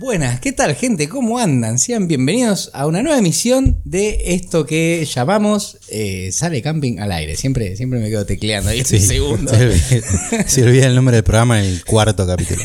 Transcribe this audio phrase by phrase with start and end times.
[0.00, 1.10] Buenas, ¿qué tal gente?
[1.10, 1.78] ¿Cómo andan?
[1.78, 7.36] Sean bienvenidos a una nueva emisión de esto que llamamos eh, Sale Camping al aire.
[7.36, 9.52] Siempre, siempre me quedo tecleando ahí Sí, un segundo.
[9.52, 10.02] Se
[10.48, 12.62] se olvida el nombre del programa en el cuarto capítulo.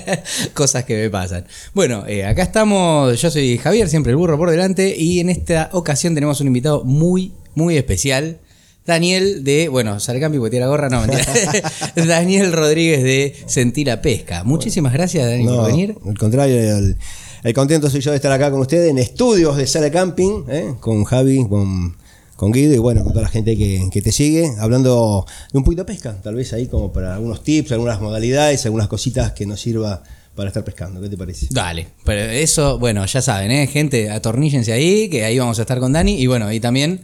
[0.54, 1.44] Cosas que me pasan.
[1.74, 5.70] Bueno, eh, acá estamos, yo soy Javier, siempre el burro por delante, y en esta
[5.72, 8.38] ocasión tenemos un invitado muy, muy especial.
[8.86, 11.24] Daniel de, bueno, sale Camping porque tira gorra, no, mentira.
[12.06, 14.44] Daniel Rodríguez de Sentir la Pesca.
[14.44, 15.94] Muchísimas gracias, Daniel, No, por venir.
[16.06, 16.96] al contrario, el,
[17.42, 20.74] el contento soy yo de estar acá con ustedes en estudios de Sala Camping, ¿eh?
[20.80, 21.96] con Javi, con,
[22.36, 25.64] con Guido y bueno, con toda la gente que, que te sigue, hablando de un
[25.64, 29.46] poquito de pesca, tal vez ahí como para algunos tips, algunas modalidades, algunas cositas que
[29.46, 30.02] nos sirva
[30.34, 31.00] para estar pescando.
[31.00, 31.46] ¿Qué te parece?
[31.50, 33.66] Dale, pero eso, bueno, ya saben, ¿eh?
[33.66, 37.00] gente, atorníllense ahí, que ahí vamos a estar con Dani y bueno, y también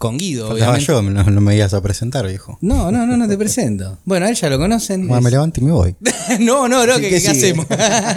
[0.00, 0.92] con Guido, Faltaba obviamente.
[0.92, 2.56] yo, no, no me ibas a presentar, viejo.
[2.62, 3.98] No, no, no, no te presento.
[4.06, 5.06] Bueno, a él ya lo conocen.
[5.06, 5.94] Bueno, me es- levanto y me voy.
[6.40, 7.66] no, no, no, ¿qué ¿qué hacemos?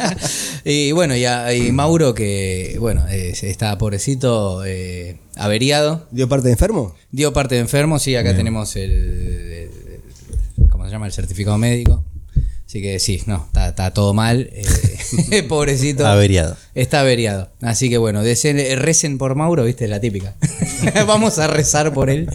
[0.65, 6.07] y bueno, y, a- y Mauro, que bueno, eh, está pobrecito, eh, averiado.
[6.11, 6.95] ¿Dio parte de enfermo?
[7.11, 11.05] Dio parte de enfermo, sí, acá tenemos el, el- ¿Cómo se llama?
[11.07, 12.03] El certificado médico.
[12.73, 14.49] Así que sí, no, está, está todo mal.
[14.51, 16.07] eh, pobrecito.
[16.07, 16.57] Averiado.
[16.73, 17.51] Está averiado.
[17.61, 20.33] Así que bueno, deseen- recen por Mauro, viste, la típica.
[21.05, 22.27] Vamos a rezar por él.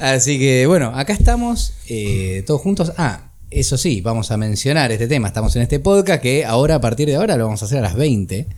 [0.00, 2.92] Así que bueno, acá estamos eh, todos juntos.
[2.96, 5.28] Ah, eso sí, vamos a mencionar este tema.
[5.28, 7.82] Estamos en este podcast que ahora, a partir de ahora, lo vamos a hacer a
[7.82, 8.48] las 20.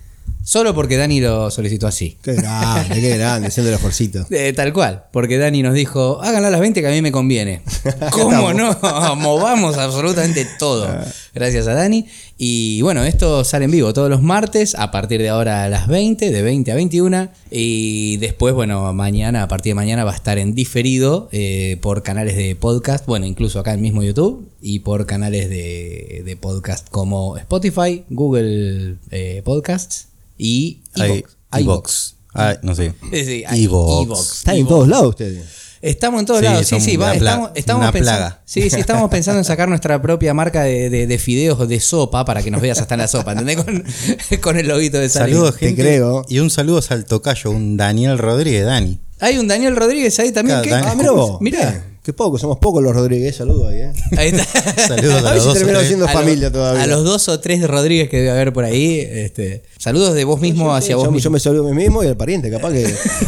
[0.45, 2.17] Solo porque Dani lo solicitó así.
[2.23, 4.27] Qué grande, qué grande, haciendo el esfuercito.
[4.43, 7.13] Eh, tal cual, porque Dani nos dijo, háganlo a las 20 que a mí me
[7.13, 7.61] conviene.
[8.11, 8.77] ¿Cómo no?
[9.17, 10.89] Movamos absolutamente todo.
[11.35, 12.07] Gracias a Dani.
[12.39, 15.87] Y bueno, esto sale en vivo todos los martes, a partir de ahora a las
[15.87, 17.29] 20, de 20 a 21.
[17.51, 22.03] Y después, bueno, mañana, a partir de mañana va a estar en diferido eh, por
[22.03, 26.89] canales de podcast, bueno, incluso acá en mismo YouTube, y por canales de, de podcast
[26.89, 30.12] como Spotify, Google eh, Podcasts
[30.43, 30.83] y
[31.59, 32.15] iVox.
[32.35, 32.95] Ah, no sé.
[33.13, 34.39] Sí, iVoox.
[34.39, 35.45] Están en todos lados ustedes.
[35.83, 38.43] Estamos en todos Sí, lados, sí, sí, va, estamos, estamos una pensando, plaga.
[38.45, 41.81] sí, sí, estamos pensando en sacar nuestra propia marca de, de, de fideos o de
[41.81, 43.57] sopa para que nos veas hasta en la sopa, ¿entendés?
[43.57, 43.85] Con,
[44.41, 45.33] con el loguito de Sale.
[45.33, 45.83] Saludos, Te gente.
[45.83, 46.25] creo.
[46.29, 49.01] Y un saludo al tocayo, un Daniel Rodríguez, Dani.
[49.19, 50.63] Hay un Daniel Rodríguez ahí también.
[50.63, 50.87] Claro, ¿qué?
[50.89, 51.41] Dani- Ah, mira vos.
[51.41, 51.85] Mirá.
[52.03, 53.93] Qué poco, somos pocos los Rodríguez, saludos ahí, ¿eh?
[54.17, 54.89] Ahí está.
[54.89, 55.63] Saludos A a ver los si dos.
[55.63, 55.87] o tres.
[55.87, 56.83] siendo A lo- familia todavía.
[56.83, 58.99] A los dos o tres Rodríguez que debe haber por ahí.
[59.09, 61.31] Este, saludos de vos mismo Yo- hacia yo, vos yo mismo.
[61.31, 62.81] me saludo a mí mismo y al pariente, capaz que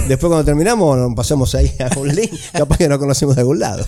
[0.09, 3.61] después cuando terminamos nos pasamos ahí a un link, capaz que nos conocemos de algún
[3.61, 3.87] lado.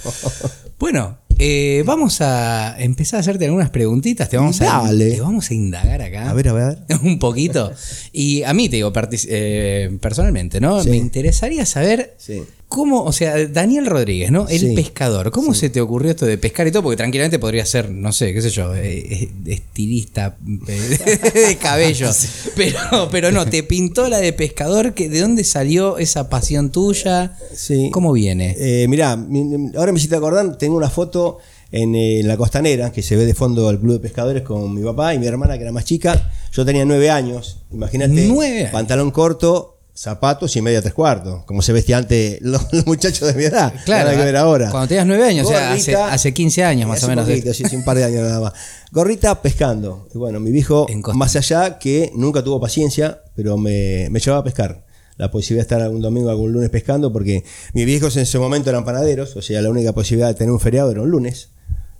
[0.79, 4.29] Bueno, eh, vamos a empezar a hacerte algunas preguntitas.
[4.29, 5.13] Te vamos, a, Dale.
[5.13, 6.31] te vamos a indagar acá.
[6.31, 6.79] A ver, a ver.
[7.03, 7.73] un poquito.
[8.13, 8.93] Y a mí, te digo,
[9.29, 10.83] eh, personalmente, ¿no?
[10.83, 10.91] Sí.
[10.91, 12.43] Me interesaría saber Sí.
[12.69, 14.49] cómo, o sea, Daniel Rodríguez, ¿no?
[14.49, 14.75] El Sí.
[14.75, 15.31] pescador.
[15.31, 16.83] ¿Cómo se te ocurrió esto de pescar y todo?
[16.83, 22.11] Porque tranquilamente podría ser, no sé, qué sé yo, eh, estilista de cabello.
[22.57, 22.79] Pero,
[23.11, 24.95] pero no, te pintó la de pescador.
[24.95, 27.37] Que, ¿De dónde salió esa pasión tuya?
[27.55, 27.91] Sí.
[27.93, 28.87] ¿Cómo viene?
[28.89, 31.26] Mirá, mi- ahora me hiciste acordar, tengo una foto
[31.73, 34.75] en, eh, en la costanera que se ve de fondo al club de pescadores con
[34.75, 36.31] mi papá y mi hermana que era más chica.
[36.53, 38.27] Yo tenía nueve años, imagínate.
[38.29, 38.69] Nueve.
[38.73, 43.35] Pantalón corto, zapatos y media tres cuartos, como se vestían antes los, los muchachos de
[43.35, 43.73] mi edad.
[43.85, 44.71] Claro, que ver ahora.
[44.71, 47.27] cuando tenías nueve años, o sea, hace, hace 15 años más o menos.
[47.27, 48.53] poquito, sí, un par de años nada más.
[48.93, 50.09] Gorrita pescando.
[50.15, 54.45] Y bueno, mi viejo, más allá que nunca tuvo paciencia, pero me, me llevaba a
[54.45, 54.86] pescar.
[55.17, 58.71] La posibilidad de estar algún domingo, algún lunes pescando, porque mis viejos en ese momento
[58.71, 61.51] eran panaderos, o sea, la única posibilidad de tener un feriado era un lunes.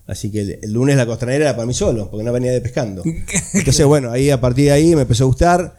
[0.07, 2.61] Así que el, el lunes la costanera era para mí solo, porque no venía de
[2.61, 3.03] pescando.
[3.55, 5.77] Entonces, bueno, ahí a partir de ahí me empezó a gustar.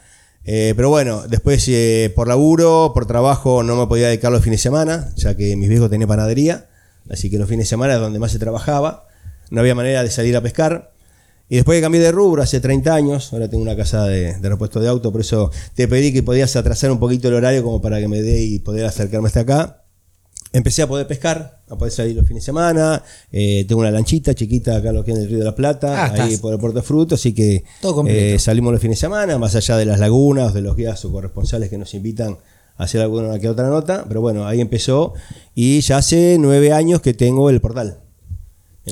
[0.50, 4.60] Eh, pero bueno, después eh, por laburo, por trabajo, no me podía dedicar los fines
[4.60, 6.70] de semana, ya que mis viejos tenían panadería.
[7.10, 9.08] Así que los fines de semana es donde más se trabajaba.
[9.50, 10.94] No había manera de salir a pescar.
[11.50, 14.50] Y después que cambié de rubro hace 30 años, ahora tengo una casa de, de
[14.50, 17.82] repuesto de auto, por eso te pedí que podías atrasar un poquito el horario como
[17.82, 19.84] para que me dé y poder acercarme hasta acá.
[20.54, 23.04] Empecé a poder pescar, a poder salir los fines de semana.
[23.32, 26.06] eh, tengo una lanchita chiquita acá en lo que es el Río de la Plata,
[26.06, 26.40] Ah, ahí estás.
[26.42, 29.56] por el Puerto de Fruto, así que Todo eh, salimos los fines de semana, más
[29.56, 32.38] allá de las lagunas, de los guías o corresponsales que nos invitan
[32.78, 34.06] a hacer alguna que otra nota.
[34.08, 35.14] Pero bueno, ahí empezó
[35.54, 38.00] y ya hace nueve años que tengo el portal.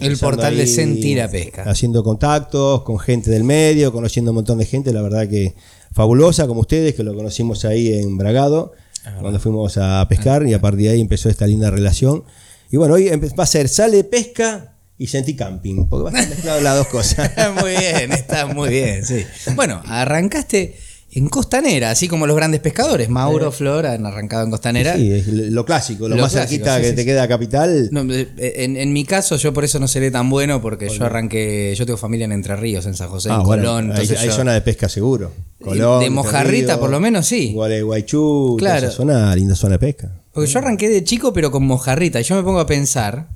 [0.01, 1.63] El portal de Sentir a Pesca.
[1.63, 5.56] Haciendo contactos con gente del medio, conociendo un montón de gente, la verdad que
[5.94, 8.74] fabulosa, como ustedes, que lo conocimos ahí en Bragado,
[9.21, 12.24] cuando fuimos a pescar, y a partir de ahí empezó esta linda relación.
[12.71, 16.77] Y bueno, hoy va a ser sale pesca y sentí camping, porque va a las
[16.77, 17.31] dos cosas.
[17.62, 19.25] muy bien, está muy bien, sí.
[19.56, 20.75] Bueno, arrancaste
[21.15, 23.09] en Costanera, así como los grandes pescadores.
[23.09, 24.95] Mauro, Flor han arrancado en Costanera.
[24.95, 27.89] Sí, es lo clásico, lo, Lo más clásico, cerquita sí, que sí, te queda capital.
[27.91, 31.06] No, eh, en, en mi caso, yo por eso no seré tan bueno, porque yo
[31.06, 33.85] arranqué, yo tengo familia en Entre Ríos, en San José, Ah, en Colón.
[33.85, 35.31] hay, entonces hay yo- zona de pesca seguro.
[35.59, 37.53] de Colón, Entre mojarrita, Ríos, por lo menos, sí.
[37.53, 38.73] Gualeguaychú, Claro.
[38.79, 38.88] claro.
[38.89, 40.12] esa zona, linda zona de pesca.
[40.33, 42.19] Porque yo arranqué de chico, pero con mojarrita.
[42.19, 43.27] Y yo me pongo a pensar,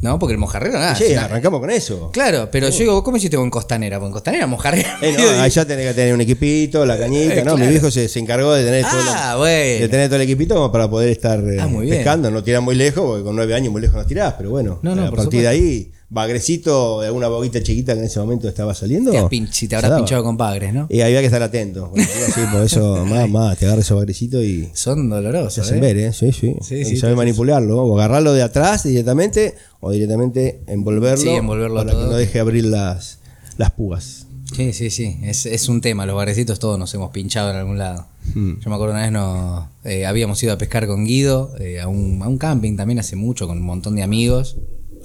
[0.00, 0.18] ¿no?
[0.18, 0.94] Porque el mojarrero, nada.
[0.94, 2.10] sí, arrancamos con eso.
[2.12, 3.98] Claro, pero yo digo, ¿cómo hiciste con Costanera?
[3.98, 4.98] Porque en Costanera, mojarera.
[5.02, 7.56] Eh, no, ahí ya tenés que tener un equipito, la cañita, Eh, ¿no?
[7.56, 9.80] Mi viejo se, se encargó de tener, todo Ah, lo- bueno.
[9.80, 11.96] de tener todo el equipito para poder estar eh, Ah, muy bien.
[11.98, 12.30] pescando.
[12.30, 14.94] No tirar muy lejos, porque con nueve años muy lejos no tirás, pero bueno, No,
[14.94, 18.74] no, a partir de ahí, bagrecito de alguna boguita chiquita que en ese momento estaba
[18.74, 19.10] saliendo.
[19.10, 20.02] Te has pin- si te se habrás daba.
[20.02, 20.86] pinchado con pagres, ¿no?
[20.90, 21.92] Y había que estar atento.
[21.96, 25.58] Así, por eso, más, más, te agarra ese bagrecito y Son se dolorosos.
[25.58, 25.80] hacen ¿eh?
[25.80, 26.12] ver, ¿eh?
[26.12, 26.54] Sí, sí.
[26.62, 31.92] Sí, sí, te- manipularlo, o agarrarlo de atrás directamente, o directamente envolverlo, Sí, envolverlo para
[31.92, 32.04] todo.
[32.06, 33.18] que no deje abrir las,
[33.56, 34.26] las púas.
[34.56, 35.18] Sí, sí, sí.
[35.24, 36.06] Es, es un tema.
[36.06, 38.06] Los barrecitos todos nos hemos pinchado en algún lado.
[38.34, 38.54] Hmm.
[38.60, 41.86] Yo me acuerdo una vez nos, eh, habíamos ido a pescar con Guido eh, a,
[41.88, 44.56] un, a un camping también hace mucho con un montón de amigos.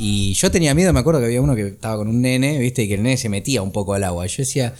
[0.05, 2.83] Y yo tenía miedo, me acuerdo que había uno que estaba con un nene, viste,
[2.83, 4.25] y que el nene se metía un poco al agua.
[4.27, 4.73] Yo decía,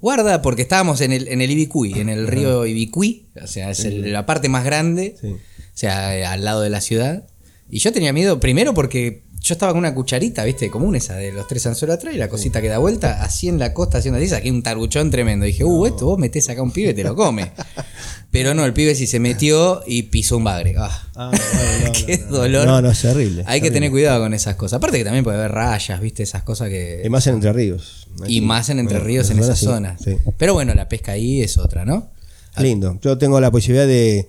[0.00, 3.84] guarda, porque estábamos en el, en el Ibicuí, en el río Ibicuí, o sea, es
[3.84, 5.28] el- la parte más grande, Sí.
[5.28, 5.38] o
[5.74, 7.26] sea, al lado de la ciudad.
[7.70, 11.32] Y yo tenía miedo, primero porque yo estaba con una cucharita, viste, común esa de
[11.32, 14.18] los tres anzuelos atrás y la cosita que da vuelta, así en la costa, haciendo
[14.18, 15.44] así, saqué un tarbuchón tremendo.
[15.46, 17.50] dije, uh, esto vos metés acá un pibe y te lo come.
[18.30, 20.74] Pero no, el pibe sí se metió y pisó un bagre.
[20.78, 22.66] Ah, Ah, no, no, qué dolor.
[22.66, 23.44] No, no, es terrible.
[23.46, 24.78] Hay que tener cuidado con esas cosas.
[24.78, 27.02] Aparte que también puede haber rayas, viste, esas cosas que...
[27.04, 28.06] Y más en Entre Ríos.
[28.26, 30.02] Y más en Entre Bueno, Ríos, en esa esas zona zonas.
[30.02, 30.16] sí.
[30.38, 32.10] Pero bueno, la pesca ahí es otra, ¿no?
[32.58, 32.98] Lindo.
[33.02, 34.28] Yo tengo la posibilidad de.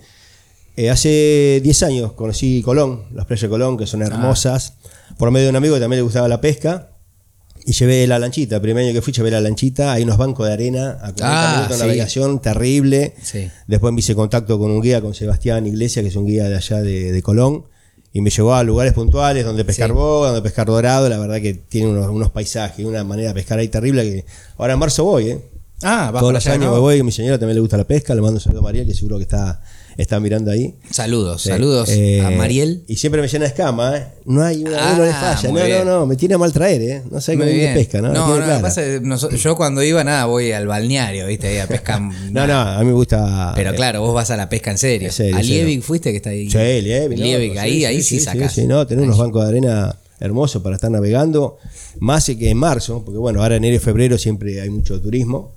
[0.76, 4.06] eh, hace 10 años conocí Colón, las playas de Colón, que son Ah.
[5.18, 6.90] Por medio de un amigo que también le gustaba la pesca.
[7.66, 10.46] Y llevé la lanchita, el primer año que fui llevé la lanchita, hay unos bancos
[10.48, 11.88] de arena a 40 Ah, minutos de sí.
[11.88, 13.14] navegación, terrible.
[13.24, 13.50] Sí.
[13.68, 16.58] Después me hice contacto con un guía, con Sebastián Iglesias, que es un guía de
[16.58, 17.66] allá de, de Colón,
[18.12, 19.94] y me llevó a lugares puntuales donde pescar Sí.
[19.96, 23.58] boga, donde pescar dorado, la verdad que tiene unos, unos paisajes, una manera de pescar
[23.60, 24.26] ahí terrible que
[24.58, 25.42] ahora en marzo voy, ¿eh?
[25.84, 28.36] Ah, Todos los años me voy, mi señora también le gusta la pesca, le mando
[28.38, 29.62] un saludo a María, que seguro que está,
[29.98, 30.76] está mirando ahí.
[30.90, 31.50] Saludos, Sí.
[31.50, 32.84] saludos Eh, a Mariel.
[32.88, 34.08] Y siempre me llena de escama, ¿eh?
[34.26, 35.50] No hay una, Ah, uno le falla.
[35.50, 35.86] muy No, bien.
[35.86, 37.02] no, no, me tiene a mal traer, ¿eh?
[37.12, 37.74] No sé cómo bien.
[37.74, 38.10] pesca, ¿no?
[38.14, 38.52] No, no, clara.
[38.54, 41.58] lo que pasa es que noso- yo cuando iba, nada, voy al balneario, viste, ahí
[41.58, 42.02] a pescar.
[42.32, 43.52] No, no, a mí me gusta.
[43.56, 45.08] Pero eh, claro, vos vas a la pesca en serio.
[45.10, 45.42] En serio, a.
[45.42, 46.50] Liebig fuiste que está ahí.
[46.50, 47.26] Sí, Liebig, ¿no?
[47.26, 48.54] Liebig, Sí, ahí, ahí sí, sacás.
[48.54, 51.58] Sí, no, tener unos bancos de arena hermosos para estar navegando,
[52.00, 55.52] más que en marzo, porque bueno, ahora enero y febrero siempre hay mucho turismo.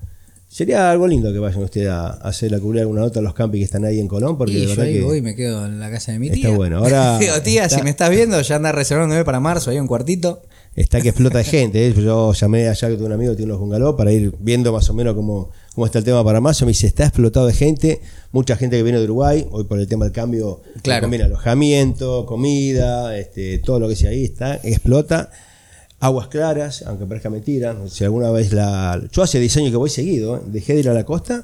[0.57, 3.35] Sería algo lindo que vayan ustedes a, a hacer a cubrir alguna nota a los
[3.35, 5.21] campings que están ahí en Colón, porque y de yo verdad ahí que voy y
[5.21, 6.57] me quedo en la casa de mi Está tía.
[6.57, 9.79] bueno, ahora Digo, tía, está- si me estás viendo, ya anda reservándome para marzo, ahí
[9.79, 10.41] un cuartito.
[10.75, 11.87] está que explota de gente.
[11.87, 11.93] ¿eh?
[11.95, 14.89] Yo llamé allá que tuve un amigo que tiene unos bungalows para ir viendo más
[14.89, 16.65] o menos cómo, cómo está el tema para marzo.
[16.65, 18.01] Me dice, está explotado de gente,
[18.33, 21.03] mucha gente que viene de Uruguay, hoy por el tema del cambio, Claro.
[21.03, 25.29] combina alojamiento, comida, este, todo lo que sea ahí está, explota.
[25.99, 27.75] Aguas claras, aunque parezca mentira.
[27.89, 29.01] Si alguna vez la.
[29.11, 30.41] Yo hace 10 años que voy seguido, ¿eh?
[30.47, 31.43] dejé de ir a la costa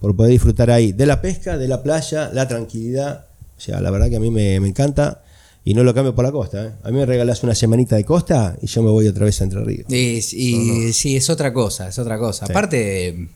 [0.00, 3.26] por poder disfrutar ahí de la pesca, de la playa, la tranquilidad.
[3.56, 5.22] O sea, la verdad que a mí me, me encanta
[5.64, 6.64] y no lo cambio por la costa.
[6.66, 6.70] ¿eh?
[6.82, 9.44] A mí me regalás una semanita de costa y yo me voy otra vez a
[9.44, 9.86] Entre Ríos.
[9.88, 12.46] Y, y sí, es otra cosa, es otra cosa.
[12.46, 13.28] Aparte,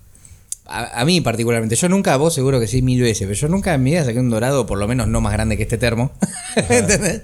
[0.64, 3.74] a, a mí particularmente, yo nunca, vos seguro que sí mil veces, pero yo nunca
[3.74, 6.10] en mi vida saqué un dorado, por lo menos no más grande que este termo.
[6.68, 7.22] ¿Entendés?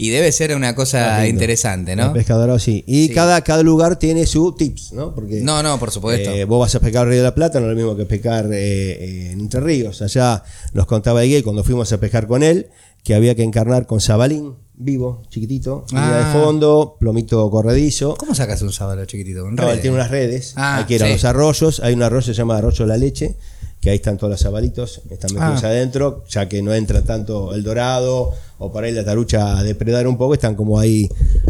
[0.00, 2.12] Y debe ser una cosa interesante, ¿no?
[2.12, 2.84] pesca dorado, sí.
[2.86, 3.14] Y Sí.
[3.14, 5.12] Cada, cada lugar tiene su tips, ¿no?
[5.14, 6.30] Porque No, no, por supuesto.
[6.30, 8.46] eh, vos vas a pescar Río de la Plata, no es lo mismo que pescar
[8.46, 10.00] eh, eh, en Entre Ríos.
[10.00, 12.68] Allá nos contaba Iguel cuando fuimos a pescar con él
[13.02, 16.32] que había que encarnar con sabalín vivo, chiquitito, Ah.
[16.32, 18.14] de fondo, plomito corredizo.
[18.16, 19.42] ¿Cómo sacas un sábalo chiquitito?
[19.42, 21.12] ¿Con No, él tiene unas redes, Ah, hay que ir a sí.
[21.14, 23.34] los arroyos, hay un arroyo que se llama Arroyo de la Leche,
[23.80, 25.68] que ahí están todos los sabalitos, están metidos Ah.
[25.68, 30.08] adentro, ya que no entra tanto el dorado o por ahí la tarucha a depredar
[30.08, 31.08] un poco, están como ahí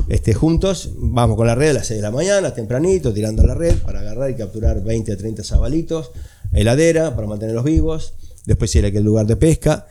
[0.08, 3.54] este, juntos, vamos con la red a las 6 de la mañana, tempranito, tirando la
[3.54, 6.10] red para agarrar y capturar 20 a 30 sabalitos,
[6.52, 8.12] heladera para mantenerlos vivos,
[8.44, 9.86] después ir a aquel lugar de pesca.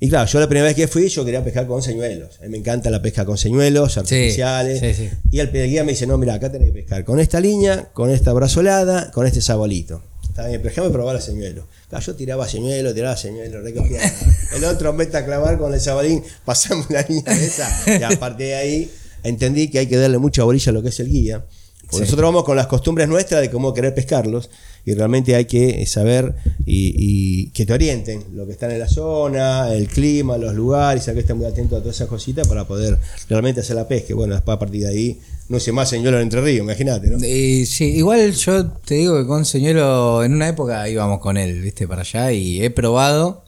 [0.00, 2.38] Y claro, yo la primera vez que fui, yo quería pescar con señuelos.
[2.40, 4.80] A mí me encanta la pesca con señuelos artificiales.
[4.80, 5.10] sí, sí.
[5.30, 8.10] Y el guía me dice, no, mira, acá tenés que pescar con esta línea, con
[8.10, 10.02] esta brazolada, con este sabolito.
[10.32, 11.66] Está bien, pero déjame probar el señuelo.
[11.90, 14.00] Claro, yo tiraba señuelo, tiraba señuelo, recogía.
[14.56, 17.98] El otro mete a clavar con el sabalín, pasamos la línea de esa.
[18.00, 18.90] Y a partir de ahí
[19.24, 21.44] entendí que hay que darle mucha bolilla a lo que es el guía.
[21.82, 24.48] Porque Nosotros vamos con las costumbres nuestras de cómo querer pescarlos
[24.86, 26.34] y realmente hay que saber
[26.64, 31.06] y, y que te orienten lo que está en la zona, el clima, los lugares,
[31.08, 32.98] hay que estar muy atento a todas esas cositas para poder
[33.28, 34.14] realmente hacer la pesca.
[34.14, 37.18] Bueno, después a partir de ahí, no sé más señuelo en Entre Ríos, imagínate, ¿no?
[37.24, 41.60] Y sí, igual yo te digo que con señuelo en una época íbamos con él,
[41.60, 43.44] viste, para allá y he probado.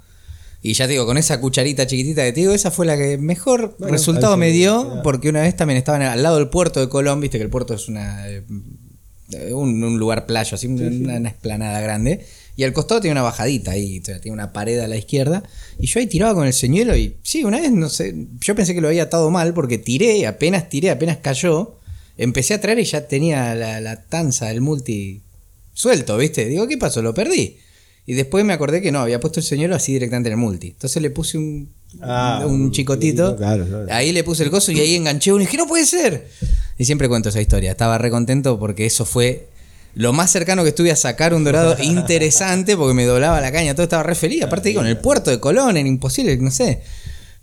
[0.62, 3.18] Y ya te digo, con esa cucharita chiquitita que te digo, esa fue la que
[3.18, 6.88] mejor Bueno, resultado me dio, porque una vez también estaban al lado del puerto de
[6.88, 11.28] Colón, viste que el puerto es una eh, un, un lugar playo, así, una, una
[11.28, 12.24] esplanada grande.
[12.56, 15.42] Y al costado tiene una bajadita ahí, o sea, tiene una pared a la izquierda.
[15.78, 18.74] Y yo ahí tiraba con el señuelo y sí, una vez, no sé, yo pensé
[18.74, 21.80] que lo había atado mal porque tiré, apenas tiré, apenas cayó.
[22.16, 25.22] Empecé a traer y ya tenía la, la tanza, el multi
[25.72, 26.46] suelto, ¿viste?
[26.46, 27.02] Digo, ¿qué pasó?
[27.02, 27.58] Lo perdí.
[28.06, 30.68] Y después me acordé que no, había puesto el señuelo así directamente en el multi.
[30.68, 31.70] Entonces le puse un,
[32.02, 33.30] Ah, un chicotito.
[33.32, 33.86] chicotito, claro, claro.
[33.90, 36.28] Ahí le puse el coso y ahí enganché uno y dije, no puede ser.
[36.78, 37.70] Y siempre cuento esa historia.
[37.70, 39.48] Estaba re contento porque eso fue
[39.94, 43.74] lo más cercano que estuve a sacar un dorado interesante porque me doblaba la caña,
[43.74, 44.42] todo estaba re feliz.
[44.42, 46.82] Aparte, con el puerto de Colón, era imposible, no sé.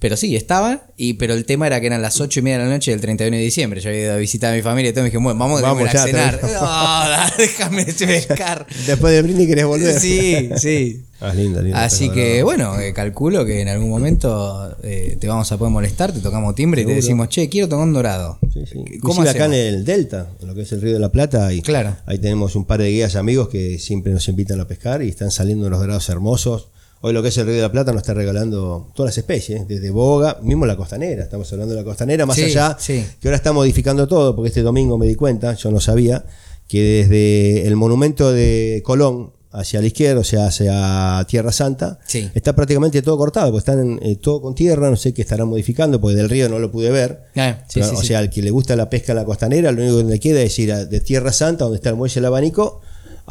[0.02, 2.64] Pero sí, estaba, y, pero el tema era que eran las 8 y media de
[2.66, 3.82] la noche del 31 de diciembre.
[3.82, 5.94] Yo había ido a visitar a mi familia y todo, me dije, bueno, vamos, Vamos
[5.94, 6.40] a cenar.
[6.52, 8.66] No, déjame pescar.
[8.88, 10.00] Después del brindis querés volver.
[10.00, 11.06] Sí, sí.
[11.20, 11.78] Ah, lindo, lindo.
[11.78, 12.46] Así que no.
[12.46, 16.56] bueno, eh, calculo que en algún momento eh, te vamos a poder molestar, te tocamos
[16.56, 18.40] timbre y te decimos, che, quiero tomar un dorado.
[18.52, 18.80] Sí, sí.
[19.02, 21.54] ¿Cómo Inclusive acá en el Delta, en lo que es el Río de la Plata,
[21.54, 21.96] y Claro.
[22.08, 25.30] ahí tenemos un par de guías amigos que siempre nos invitan a pescar y están
[25.30, 26.70] saliendo unos dorados hermosos.
[27.04, 29.68] Hoy lo que es el Río de la Plata nos está regalando todas las especies,
[29.68, 33.04] desde boga, mismo la costanera, estamos hablando de la costanera, más Sí, allá, sí.
[33.20, 36.24] que ahora está modificando todo, porque este domingo me di cuenta, yo no sabía,
[36.68, 42.30] que desde el monumento de Colón hacia la izquierda, o sea, hacia Tierra Santa, Sí.
[42.36, 46.00] está prácticamente todo cortado, porque están eh, todo con tierra, no sé qué estarán modificando,
[46.00, 47.24] porque del río no lo pude ver.
[47.34, 49.98] Pero, sí, o sea, al que le gusta la pesca en la costanera, lo único
[49.98, 52.80] que le queda es ir a- de Tierra Santa, donde está el muelle del abanico,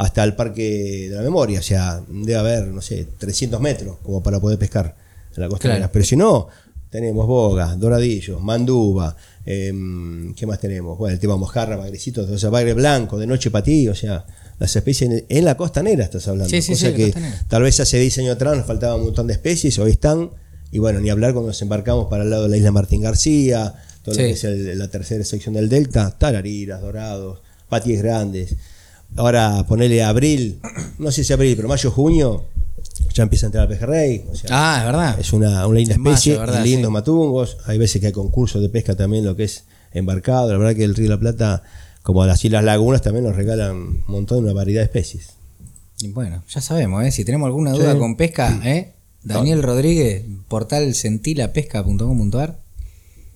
[0.02, 1.61] hasta el Parque de la Memoria.
[1.61, 4.97] O sea, debe haber, no sé, 300 metros como para poder pescar
[5.37, 5.78] en la costanera.
[5.80, 5.92] Claro.
[5.92, 6.49] Pero si no,
[6.90, 9.14] tenemos bogas, doradillos, manduba,
[9.47, 10.99] em, ¿qué más tenemos?
[10.99, 14.25] Bueno, el tema mojarra, bagrecito, o sea, bagre blanco, de noche patí, o sea,
[14.59, 16.50] las especies en, en la costanera estás hablando.
[16.50, 17.14] Sí, sí, o sí, que
[17.49, 20.30] tal vez hace 10 años atrás nos faltaba un montón de especies, hoy están,
[20.73, 23.75] y bueno, ni hablar cuando nos embarcamos para el lado de la isla Martín García,
[24.02, 28.57] todo lo que es el- la tercera sección del Delta, tarariras, dorados, patíes grandes.
[29.17, 30.61] Ahora ponerle abril,
[30.99, 32.45] no sé si abril, pero mayo, junio,
[33.12, 34.25] ya empieza a entrar el pejerrey.
[34.31, 35.21] O sea, Ah, es verdad.
[35.21, 36.93] es una, una linda mayo, especie, lindos Sí.
[36.93, 37.57] matungos.
[37.67, 40.52] Hay veces que hay concursos de pesca también, lo que es embarcado.
[40.52, 41.62] La verdad que el Río de la Plata,
[42.02, 45.31] como las Islas Lagunas, también nos regalan un montón, una variedad de especies.
[46.00, 47.11] Y bueno, ya sabemos, ¿eh?
[47.11, 47.99] si tenemos alguna duda Sí.
[47.99, 48.93] con pesca, ¿eh?
[49.23, 52.59] Daniel Rodríguez, portal sentilapesca.com.ar.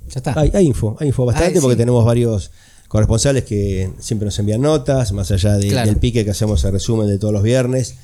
[0.09, 0.39] Ya está.
[0.39, 1.79] Hay, hay info, hay info bastante Ah, porque sí.
[1.79, 2.51] tenemos varios
[2.89, 5.89] corresponsales que siempre nos envían notas, más allá de- Claro.
[5.89, 7.95] del pique que hacemos el resumen de todos los viernes.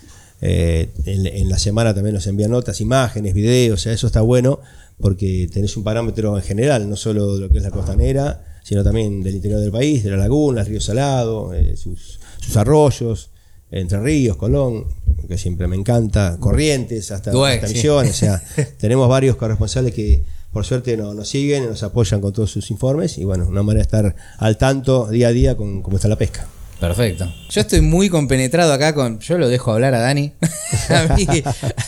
[0.43, 4.23] Eh, en, en la semana también nos envían notas, imágenes, videos, o sea, eso está
[4.23, 4.59] bueno
[4.99, 8.83] porque tenés un parámetro en general, no solo de lo que es la costanera, sino
[8.85, 13.31] también del interior del país, de la laguna, el río Salado, eh, sus, sus arroyos,
[13.71, 14.85] Entre Ríos, Colón,
[15.29, 17.75] que siempre me encanta, Corrientes, hasta, hasta sí.
[17.75, 18.43] Misiones, o sea,
[18.79, 23.19] tenemos varios corresponsales que por suerte no- nos siguen, nos apoyan con todos sus informes
[23.19, 26.17] y bueno, una manera de estar al tanto día a día con cómo está la
[26.17, 26.47] pesca.
[26.81, 27.31] Perfecto.
[27.51, 29.21] Yo estoy muy compenetrado acá con.
[29.21, 30.33] Yo lo dejo hablar a Dani.
[30.89, 31.27] a, mí,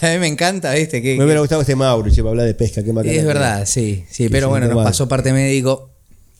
[0.02, 1.00] a mí me encanta, ¿viste?
[1.00, 4.24] Que, Me hubiera gustado este Mauro, para hablar de pesca, qué es verdad, sí, sí.
[4.24, 5.91] que Pero bueno, nos pasó parte médico.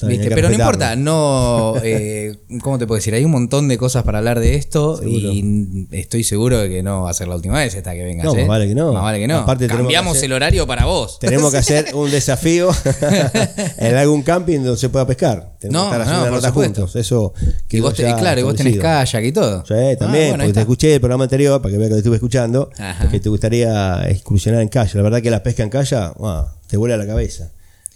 [0.09, 0.29] ¿Viste?
[0.31, 1.75] Pero no importa, no.
[1.83, 3.15] eh, ¿Cómo te puedo decir?
[3.15, 5.33] Hay un montón de cosas para hablar de esto Seguro.
[5.33, 8.25] y estoy seguro de que no va a ser la última vez esta que vengas.
[8.27, 8.41] No, ¿eh?
[8.41, 8.93] más vale que no.
[8.93, 9.39] Más vale que no.
[9.39, 11.19] Aparte tenemos que Cambiamos hacer- el horario para vos.
[11.19, 12.71] Tenemos que hacer un desafío
[13.79, 15.57] en algún camping donde se pueda pescar.
[15.59, 16.97] Tenemos No, que estar haciendo no, por juntos.
[16.97, 17.33] Eso
[17.71, 19.65] Y vos, te- claro, y vos tenés kayak y todo.
[19.67, 21.99] Sí, Ah, también, bueno, porque te escuché el programa anterior para que vea que lo
[21.99, 23.09] estuve escuchando, Ajá.
[23.09, 24.91] que te gustaría excursionar en calla.
[24.95, 27.51] La verdad que la pesca en calla ah, te vuela la cabeza.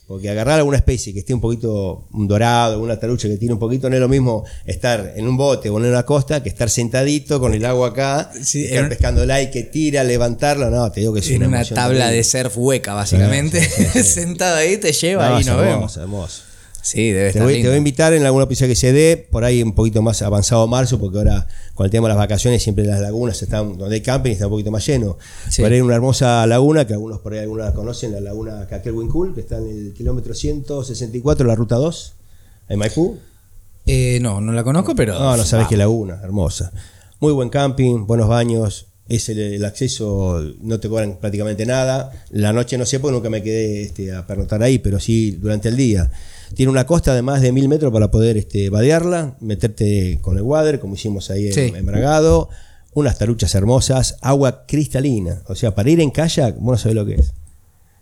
[0.06, 3.58] Porque agarrar alguna especie que esté un poquito un dorado, una tarucha que tiene un
[3.58, 6.70] poquito, no es lo mismo estar en un bote o en una costa que estar
[6.70, 10.70] sentadito con el agua acá, Sí, estar un- pescando la y que tira, levantarla.
[10.70, 13.60] No, te digo que es en una tabla de surf hueca, básicamente.
[13.62, 14.02] Sí, sí, sí.
[14.20, 15.96] Sentado ahí te lleva No, y nos hermoso, vemos.
[15.96, 16.42] hermoso.
[16.86, 19.42] Sí, debe Te estar te voy a invitar en alguna episodio que se dé, por
[19.42, 22.84] ahí un poquito más avanzado marzo, porque ahora con el tema de las vacaciones siempre
[22.84, 25.18] las lagunas están, donde hay camping está un poquito más lleno.
[25.50, 25.62] Sí.
[25.62, 28.68] Por ahí hay una hermosa laguna, que algunos por ahí algunas la conocen, la laguna
[28.68, 32.14] Caquelhuincul, que está en el kilómetro 164, la ruta 2,
[32.68, 33.18] en Maipú.
[33.86, 35.18] Eh, no, no la conozco, pero.
[35.18, 36.70] No, no sabes qué laguna, hermosa.
[37.18, 42.10] Muy buen camping, buenos baños, es el, el acceso, no te cobran prácticamente nada.
[42.30, 45.68] La noche no sé porque nunca me quedé este, a pernotar ahí, pero sí durante
[45.68, 46.10] el día.
[46.54, 50.42] Tiene una costa de más de mil metros para poder este, vadearla, meterte con el
[50.42, 51.72] water, como hicimos ahí en, Sí.
[51.74, 52.48] en Bragado,
[52.94, 55.42] unas taruchas hermosas, agua cristalina.
[55.46, 57.32] O sea, para ir en kayak, vos no sabés lo que es.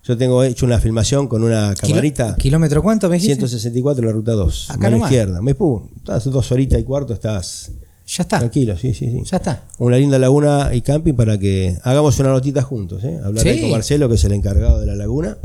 [0.07, 2.37] Yo tengo hecho una filmación con una camarita.
[2.37, 3.37] ¿Kilómetro cuánto me dijiste?
[3.37, 4.71] 164 la ruta 2.
[4.71, 5.11] Acá mano nomás.
[5.11, 5.41] izquierda.
[5.41, 7.71] Me pum, estás dos horitas y cuarto, estás
[8.07, 8.39] Ya está.
[8.39, 9.23] tranquilo, sí, sí, sí.
[9.25, 9.65] Ya está.
[9.79, 13.19] Una linda laguna y camping para que hagamos una notita juntos, ¿eh?
[13.25, 13.61] Hablar Sí.
[13.63, 15.39] con Marcelo, que es el encargado de la laguna.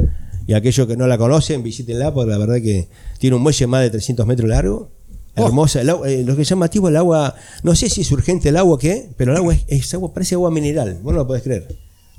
[0.46, 2.90] Y aquellos que no la conocen, visítenla, porque la verdad que
[3.20, 4.92] tiene un muelle más de 300 metros largo.
[5.38, 5.46] Oh.
[5.46, 5.82] Hermosa.
[5.82, 8.58] El agua- eh, lo que es llamativo, el agua, no sé si es urgente el
[8.58, 11.00] agua o qué, pero el agua es, es agua, parece agua mineral.
[11.02, 11.68] Vos no lo podés creer.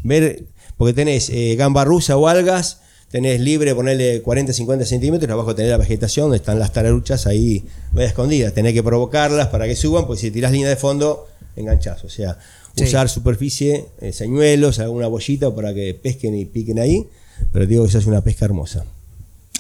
[0.04, 0.44] Ver,
[0.78, 5.70] porque tenés eh, gamba rusa o algas, tenés libre, ponerle 40, 50 centímetros, abajo tenés
[5.70, 8.54] la vegetación, donde están las tararuchas ahí medio escondidas.
[8.54, 11.26] Tenés que provocarlas para que suban, porque si tirás línea de fondo,
[11.56, 12.04] enganchás.
[12.04, 12.38] O sea,
[12.76, 12.84] Sí.
[12.84, 17.08] usar superficie, eh, señuelos, alguna bollita para que pesquen y piquen ahí.
[17.52, 18.84] Pero digo que eso es una pesca hermosa.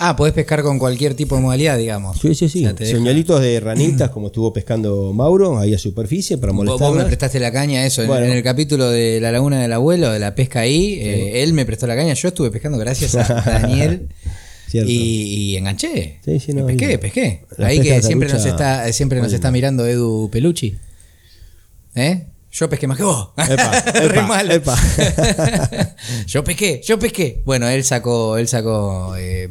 [0.02, 2.18] Ah, podés pescar con cualquier tipo de modalidad, digamos.
[2.18, 2.64] Sí, sí, sí.
[2.64, 2.86] Deja.
[2.86, 6.88] Señuelitos de ranitas, como estuvo pescando Mauro, ahí a superficie para molestar.
[6.88, 8.00] vos me prestaste la caña, eso.
[8.00, 8.24] en- Bueno.
[8.24, 11.66] En, el capítulo de la laguna del abuelo, de la pesca ahí, eh, él me
[11.66, 12.14] prestó la caña.
[12.14, 14.08] Yo estuve pescando gracias a Daniel.
[14.72, 14.78] Y,
[15.52, 16.20] y enganché.
[16.24, 17.44] Sí, sí, no, pesqué, pesqué.
[17.58, 20.76] la Ahí que siempre nos está, siempre nos muy está mirando Edu Pelucci.
[21.94, 22.26] ¿Eh?
[22.52, 23.30] Yo pesqué más que vos.
[23.36, 24.76] Epa, epa, epa.
[26.26, 27.42] yo pesqué, yo pesqué.
[27.44, 29.48] Bueno, él sacó, él sacó, eh,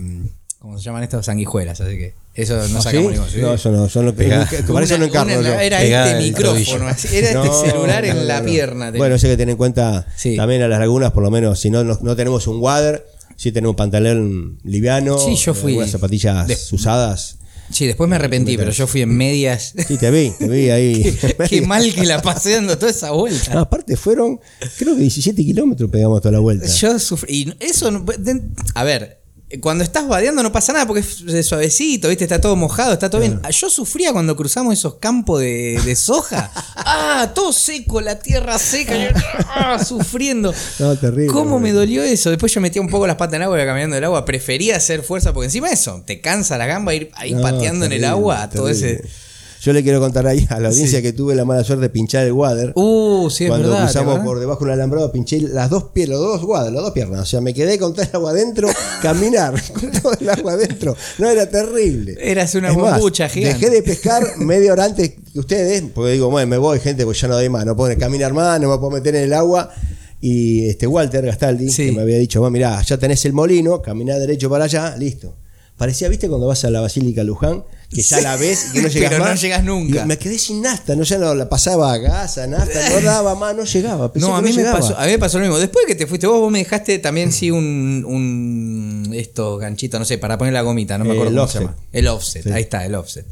[0.59, 1.25] ¿cómo se llaman estos?
[1.25, 2.97] Sanguijuelas, así que eso no ¿Ah, sacamos sí?
[3.19, 3.27] ninguno.
[3.29, 3.37] sí.
[3.41, 3.87] No, eso no.
[3.87, 5.59] Yo no para eso no encarno una- yo.
[5.59, 8.45] Era Pegada este micrófono, así, era No, este celular no, en no, la no.
[8.45, 8.91] pierna.
[8.91, 10.35] Bueno, eso hay que tener en cuenta Sí.
[10.35, 13.51] también a las lagunas, por lo menos, si no, no, no tenemos un water, si
[13.51, 17.35] tenemos un pantalón liviano, Sí, yo fui- unas zapatillas de- usadas.
[17.71, 19.75] Sí, después me arrepentí, pero yo fui en medias.
[19.87, 21.15] Sí, te vi, te vi ahí.
[21.49, 23.53] Qué mal que la pasé dando toda esa vuelta.
[23.53, 24.39] No, aparte fueron,
[24.79, 26.65] creo que 17 kilómetros pegamos toda la vuelta.
[26.65, 27.31] Yo sufrí.
[27.31, 28.03] Y eso.
[28.73, 29.18] A ver,
[29.61, 32.23] cuando estás vadeando no pasa nada porque es suavecito, ¿viste?
[32.23, 33.41] Está todo mojado, está todo bien.
[33.49, 36.51] Yo sufría cuando cruzamos esos campos de, de soja.
[36.75, 37.31] ¡Ah!
[37.33, 38.95] Todo seco, la tierra seca.
[38.95, 39.09] yo,
[39.47, 39.83] ¡ah!
[39.83, 40.53] Sufriendo.
[40.77, 41.27] No, terrible.
[41.33, 42.29] ¿Cómo me dolió eso?
[42.29, 44.23] Después yo metía un poco las patas en agua y iba caminando el agua.
[44.23, 47.85] Prefería hacer fuerza porque encima de eso, te cansa la gamba ir ahí No, pateando
[47.85, 48.49] en el agua.
[48.49, 48.91] Todo terrible.
[49.01, 49.28] ese.
[49.61, 51.03] Yo le quiero contar ahí a la audiencia Sí.
[51.03, 52.71] que tuve la mala suerte de pinchar el water.
[52.75, 53.87] Uh, sí, es Cuando verdad.
[53.87, 56.81] ¿te cruzamos por debajo de un alambrado, pinché las dos piernas, los dos guadas, las
[56.81, 57.21] dos piernas.
[57.21, 58.69] O sea, me quedé con todo el agua adentro,
[59.01, 60.95] caminar con todo el agua adentro.
[61.17, 62.15] No, era terrible.
[62.19, 63.59] Eras una bombucha gigante.
[63.59, 67.19] Dejé de pescar media hora antes que ustedes, porque digo, bueno, me voy, gente, pues
[67.19, 69.69] ya no doy más, no puedo caminar más, no me puedo meter en el agua.
[70.21, 71.87] Y este Walter Gastaldi, Sí.
[71.87, 75.35] que me había dicho, bueno, mirá, ya tenés el molino, caminá derecho para allá, listo.
[75.77, 78.87] Parecía, viste, cuando vas a la Basílica Luján, que ya la ves y que no
[78.87, 80.03] llegas Pero no llegas nunca.
[80.03, 83.01] Y me quedé sin nafta, no ya no la pasaba a gas, a nafta, no
[83.01, 84.13] daba más, no llegaba.
[84.13, 84.79] pensé No, a mí, me llegaba.
[84.79, 85.57] pasó, a mí me pasó lo mismo.
[85.59, 90.05] Después que te fuiste vos, vos me dejaste también sí un, un esto ganchito, no
[90.05, 91.61] sé, para poner la gomita, no me acuerdo cómo offset.
[91.61, 91.77] se llama.
[91.91, 92.49] El offset, Sí.
[92.51, 93.25] ahí está, el offset.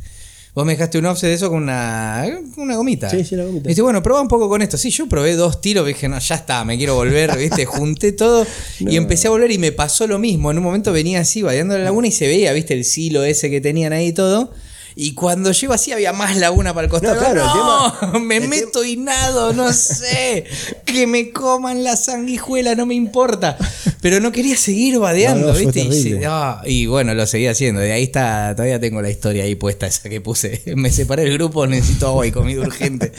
[0.58, 3.12] Vos me dejaste un offset de eso con una, una gomita.
[3.12, 3.70] Sí, sí, la gomita.
[3.70, 4.76] Y Dice, bueno, probá un poco con esto.
[4.76, 7.64] Sí, yo probé dos tiros, dije, no, ya está, me quiero volver, ¿viste?
[7.68, 8.44] Junté todo
[8.80, 10.50] y empecé a volver y me pasó lo mismo.
[10.50, 12.74] En un momento venía así, vadeando la laguna y se veía, ¿viste?
[12.74, 14.52] El silo ese que tenían ahí y todo.
[14.96, 17.14] Y cuando llego así había más laguna para el costado.
[17.14, 20.44] No, claro, el No, tema- me el meto y nado, no sé.
[20.86, 23.60] que me coman la sanguijuela, no me importa.
[24.08, 26.10] Pero no quería seguir vadeando, No, no, fue ¿viste?
[26.10, 27.82] Y, ah, y bueno, lo seguí haciendo.
[27.82, 30.62] De ahí está, todavía tengo la historia ahí puesta, esa que puse.
[30.78, 33.12] Me separé del grupo, necesito agua y comida urgente.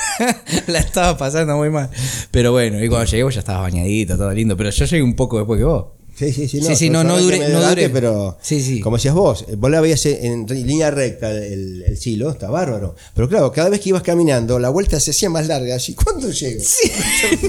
[0.68, 1.90] la estaba pasando muy mal.
[2.30, 4.56] Pero bueno, y cuando llegué vos ya estabas bañadito, todo lindo.
[4.56, 5.86] Pero yo llegué un poco después que vos.
[6.20, 7.88] Sí, sí, sí, Sí, sí, no, yo no no duré.
[7.88, 8.80] Pero, Sí, sí.
[8.80, 12.94] como decías vos, vos la veías en línea recta el, el silo, está bárbaro.
[13.14, 15.76] Pero claro, cada vez que ibas caminando, la vuelta se hacía más larga.
[15.76, 16.62] Así, ¿cuándo llego?
[16.62, 16.90] Sí,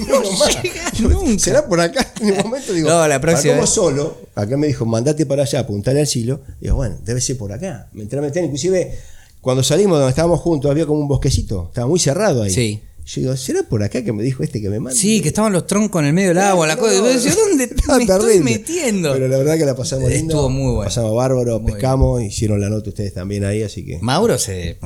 [0.08, 0.22] No,
[1.10, 1.38] no nunca.
[1.38, 2.14] ¿Será por acá?
[2.22, 5.60] En un momento digo, No, la próxima como solo, acá me dijo, mandate para allá,
[5.60, 6.40] apuntale al silo.
[6.58, 7.90] Digo, bueno, debe ser por acá.
[7.92, 8.98] Me entré a meter, inclusive
[9.42, 12.50] cuando salimos donde estábamos juntos había como un bosquecito, estaba muy cerrado ahí.
[12.50, 12.80] Sí.
[13.04, 14.98] Yo digo, ¿será por acá que me dijo este que me manda?
[14.98, 16.94] Sí, que estaban los troncos en el medio del agua, la No, cosa.
[16.94, 18.44] Y no, vos decís, ¿dónde estaba me estoy terrible.
[18.44, 19.12] metiendo?
[19.12, 20.34] Pero la verdad que la pasamos lindo.
[20.34, 20.84] Estuvo muy bueno.
[20.84, 23.98] Pasamos bárbaro, Muy pescamos, hicieron la nota ustedes también ahí, así que.
[24.00, 24.78] Mauro se.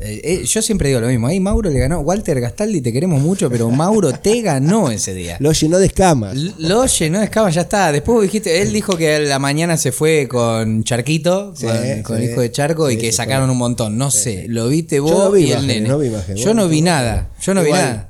[0.00, 1.26] Eh, eh, yo siempre digo lo mismo.
[1.26, 2.00] Ahí Mauro le ganó.
[2.00, 5.36] Walter Gastaldi, te queremos mucho, pero Mauro te ganó ese día.
[5.40, 6.34] Lo llenó de escamas.
[6.34, 7.90] L- Lo llenó de escama, ya está.
[7.92, 12.16] Después dijiste, él dijo que a la mañana se fue con Charquito, Sí, con, con
[12.18, 12.24] sí.
[12.24, 13.98] el hijo de Charco, y que sacaron un montón.
[13.98, 15.88] No sé, lo viste vos Yo no vi y el imágenes, nene.
[15.88, 16.44] no vi imágenes.
[16.44, 17.28] Yo no vi nada.
[17.42, 18.04] Yo no vi nada.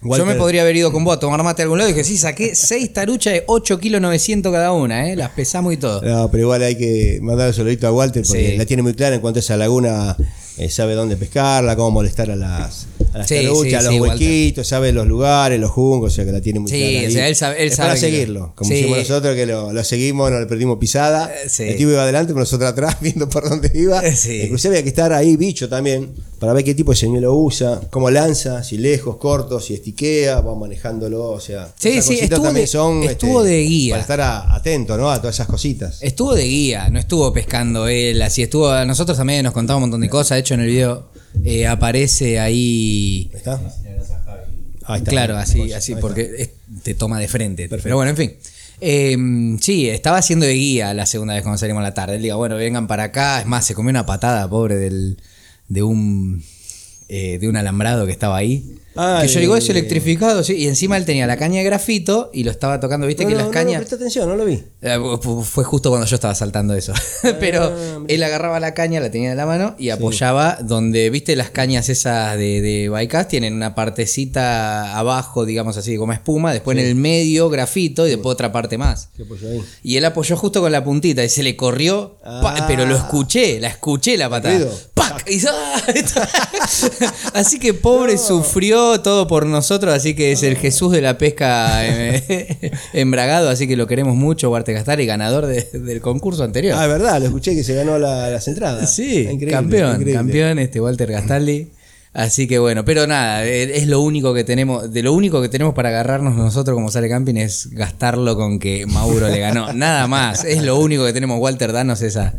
[0.00, 2.04] Yo me podría haber ido con vos a tomar mate a algún lado y dije,
[2.04, 5.16] sí, saqué seis taruchas de 8 kilos 900 cada una, ¿eh?
[5.16, 6.00] Las pesamos y todo.
[6.02, 8.56] No, pero igual hay que mandar un saludito a Walter porque Sí.
[8.56, 10.16] la tiene muy clara en cuanto a esa laguna,
[10.58, 14.00] eh, sabe dónde pescarla, cómo molestar a las, a las Sí, a los sí, Walter.
[14.00, 16.92] huequitos, sabe los lugares, los jungos, o sea que la tiene muy Sí, clara.
[16.98, 17.12] o ahí.
[17.12, 20.30] sea, él sabe- él es sabe para seguirlo, como hicimos nosotros que lo, lo seguimos,
[20.30, 21.30] no le perdimos pisada.
[21.34, 21.70] Eh.
[21.70, 24.00] El tipo iba adelante, pero nosotros atrás viendo por dónde iba.
[24.06, 24.42] Eh.
[24.44, 28.10] Inclusive había que estar ahí bicho también para ver qué tipo de señuelo usa, cómo
[28.10, 31.72] lanza, si lejos, corto, si estiquea, va manejándolo, o sea.
[31.78, 33.94] Sí, sí, cositas estuvo también de- son este, estuvo de guía.
[33.94, 35.10] Para estar a- atento, ¿no?
[35.10, 35.98] A todas esas cositas.
[36.00, 38.72] Estuvo de guía, no estuvo pescando él, así estuvo.
[38.84, 40.36] Nosotros también nos contaba un montón de cosas.
[40.36, 41.08] De hecho, en el video
[41.44, 43.30] eh, aparece ahí.
[43.32, 43.60] ¿Está?
[44.84, 45.10] Ahí está.
[45.10, 46.50] Claro, así, así, porque
[46.82, 47.68] te toma de frente.
[47.68, 48.32] Pero bueno, en fin.
[48.80, 49.16] Eh,
[49.60, 52.16] sí, estaba haciendo de guía la segunda vez cuando salimos a la tarde.
[52.16, 53.40] Él diga, bueno, vengan para acá.
[53.40, 55.18] Es más, se comió una patada, pobre, del,
[55.68, 56.42] de un
[57.10, 58.78] eh, de un alambrado que estaba ahí.
[58.96, 60.54] Ah, que yo digo, es electrificado, sí.
[60.56, 63.34] Y encima él tenía la caña de grafito y lo estaba tocando, viste No, que
[63.36, 63.74] no, las cañas.
[63.74, 64.64] No, presta atención, no lo vi.
[64.82, 66.92] Eh, fu- Fue justo cuando yo estaba saltando eso.
[67.40, 68.00] Pero mira.
[68.08, 71.88] él agarraba la caña, la tenía en la mano y apoyaba donde, viste, las cañas
[71.88, 76.94] esas de, de Bycast tienen una partecita abajo, digamos así, goma espuma, después en el
[76.96, 79.10] medio grafito y después otra parte más.
[79.84, 82.64] Y él apoyó justo con la puntita y se le corrió, pa- Ah.
[82.66, 84.66] pero lo escuché, la escuché la patada.
[84.94, 85.24] ¡Pac!
[85.30, 85.82] Y- ¡ah!
[87.34, 91.86] así que pobre sufrió todo por nosotros, así que es el Jesús de la pesca
[91.86, 96.74] eh, embragado, así que lo queremos mucho, Barte Gastari, ganador de- del concurso anterior.
[96.78, 98.92] Ah, es verdad, lo escuché que se ganó la- las entradas.
[98.94, 100.12] sí, Increíble, campeón, increíble.
[100.14, 101.68] campeón este Walter Gastaldi.
[102.14, 105.48] Así que bueno, pero nada, eh, es lo único que tenemos, de lo único que
[105.50, 109.72] tenemos para agarrarnos nosotros como sale camping es gastarlo con que Mauro le ganó.
[109.74, 112.34] Nada más, es lo único que tenemos, Walter, danos esa.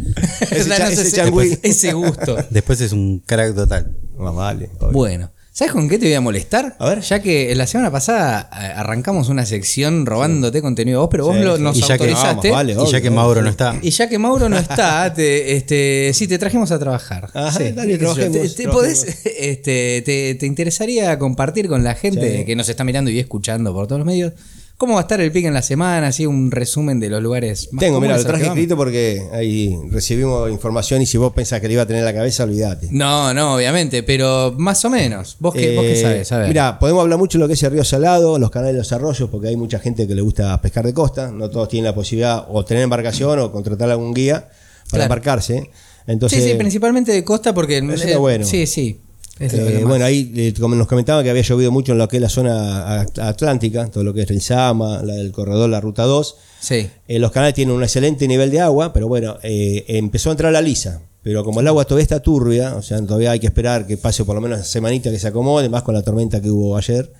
[0.51, 1.57] Ese danos ese ese, changüí.
[1.61, 2.35] ese gusto.
[2.49, 3.95] Después es un crack total.
[4.17, 4.69] Más vale.
[4.79, 4.91] obvio.
[4.91, 6.77] Bueno, ¿sabes con qué te voy a molestar?
[6.79, 7.01] A ver.
[7.01, 11.35] Ya que la semana pasada eh, arrancamos una sección robándote contenido a vos, pero vos
[11.35, 11.61] Sí, lo, sí.
[11.63, 12.49] nos Y ya que- autorizaste.
[12.51, 13.75] Vamos, vale, y ya que Mauro no está.
[13.81, 17.29] Y ya que Mauro no está, te, este, sí, te trajimos a trabajar.
[17.33, 18.13] Ajá, sí, dale, qué sé yo.
[18.15, 19.03] trabajemos, Te, podés,
[19.37, 22.45] este, te, te interesaría compartir con la gente Sí.
[22.45, 24.31] que nos está mirando y escuchando por todos los medios
[24.79, 27.67] cómo va a estar el pique en la semana, así un resumen de los lugares
[27.73, 31.67] más Tengo, mira, lo traje escrito porque ahí recibimos información y si vos pensás que
[31.67, 32.87] le iba a tener en la cabeza, olvídate.
[32.89, 35.35] No, no, obviamente, pero más o menos.
[35.39, 36.31] ¿Vos qué, vos qué Eh, sabés?
[36.31, 36.47] A ver.
[36.47, 38.91] Mira, podemos hablar mucho de lo que es el río Salado, los canales de los
[38.93, 41.29] arroyos, porque hay mucha gente que le gusta pescar de costa.
[41.29, 44.49] No todos tienen la posibilidad o tener embarcación o contratar algún guía para
[44.91, 45.03] Claro.
[45.03, 45.69] embarcarse.
[46.07, 47.79] Entonces, sí, sí, principalmente de costa porque...
[47.79, 48.45] Eso está bueno.
[48.45, 49.01] Sí, sí.
[49.39, 52.21] Eh, bueno, ahí eh, como nos comentaban que había llovido mucho en lo que es
[52.21, 56.35] la zona atlántica, todo lo que es el Sama, la del corredor, la ruta 2.
[56.59, 56.89] Sí.
[57.07, 60.51] Eh, los canales tienen un excelente nivel de agua, pero bueno, eh, empezó a entrar
[60.51, 61.01] la lisa.
[61.21, 64.23] Pero como el agua todavía está turbia, o sea, todavía hay que esperar que pase
[64.25, 67.11] por lo menos una semanita que se acomode, más con la tormenta que hubo ayer.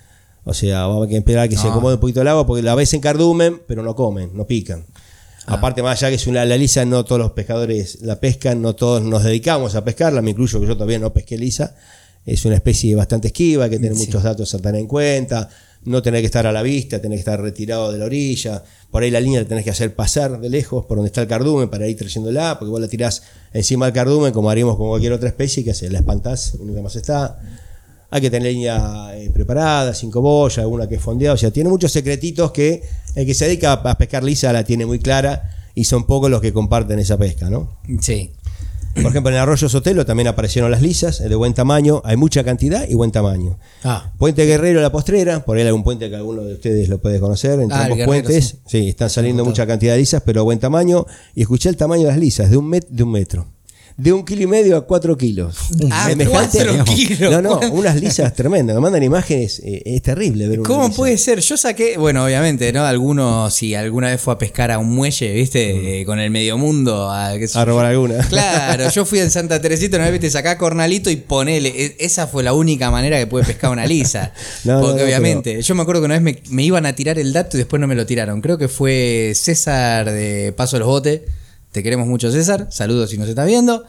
[0.46, 1.72] O sea, vamos a esperar que se Ah.
[1.72, 4.86] acomode un poquito el agua, porque la ves en cardumen, pero no comen, no pican.
[5.46, 5.56] Ah.
[5.56, 8.74] Aparte, más allá que es una la lisa, no todos los pescadores la pescan, no
[8.74, 11.76] todos nos dedicamos a pescarla, me incluyo que yo todavía no pesqué lisa.
[12.26, 14.06] Es una especie bastante esquiva, hay que tener Sí.
[14.06, 15.50] muchos datos a tener en cuenta,
[15.86, 18.64] no tener que estar a la vista, tener que estar retirado de la orilla.
[18.92, 21.28] Por ahí la línea la tenés que hacer pasar de lejos por donde está el
[21.28, 25.14] cardumen para ir trayéndola, porque vos la tirás encima del cardumen, como haríamos con cualquier
[25.14, 27.40] otra especie, que hace la espantás y nunca más está.
[28.12, 31.36] Hay que tener línea eh, preparada, sin cobolla, alguna que es fondeada.
[31.36, 32.82] O sea, tiene muchos secretitos que
[33.16, 36.42] el que se dedica a pescar lisa la tiene muy clara y son pocos los
[36.42, 37.78] que comparten esa pesca, ¿no?
[38.02, 38.32] Sí.
[38.96, 42.02] Por ejemplo, en el arroyo Sotelo también aparecieron las lisas, de buen tamaño.
[42.06, 43.58] Hay mucha cantidad y buen tamaño.
[43.84, 44.12] Ah.
[44.18, 47.20] Puente Guerrero, la postrera, por ahí hay algún puente que alguno de ustedes lo puede
[47.20, 47.60] conocer.
[47.60, 48.60] En Ah, ambos puentes, sí.
[48.68, 48.90] sí.
[48.90, 51.06] están saliendo mucha cantidad de lisas, pero buen tamaño.
[51.36, 53.48] Y escuché el tamaño de las lisas, de un, met- de un metro.
[54.00, 55.58] De un kilo y medio a cuatro kilos.
[55.92, 57.32] Ah, Semejante- cuatro kilos.
[57.32, 58.76] No, no, unas lisas tremendas.
[58.76, 60.96] Me mandan imágenes, eh, es terrible ver una ¿Cómo lisa.
[60.96, 61.40] puede ser?
[61.42, 62.86] Yo saqué, bueno, obviamente, ¿no?
[62.86, 66.02] Alguno, si alguna vez fue a pescar a un muelle, ¿viste?
[66.02, 67.10] Eh, con el medio mundo.
[67.12, 67.62] A, qué sé Mm.
[67.62, 67.70] A yo.
[67.72, 68.18] robar alguna.
[68.30, 71.70] Claro, yo fui en Santa Teresita una vez, viste, sacá cornalito y ponele.
[71.76, 74.32] E- Esa fue la única manera que pude pescar una lisa.
[74.64, 77.20] No, no, Porque obviamente, yo me acuerdo que una vez me, me iban a tirar
[77.20, 78.40] el dato y después no me lo tiraron.
[78.42, 81.22] Creo que fue César de Paso a los Botes.
[81.72, 82.68] Te queremos mucho, César.
[82.72, 83.86] Saludos si nos está viendo.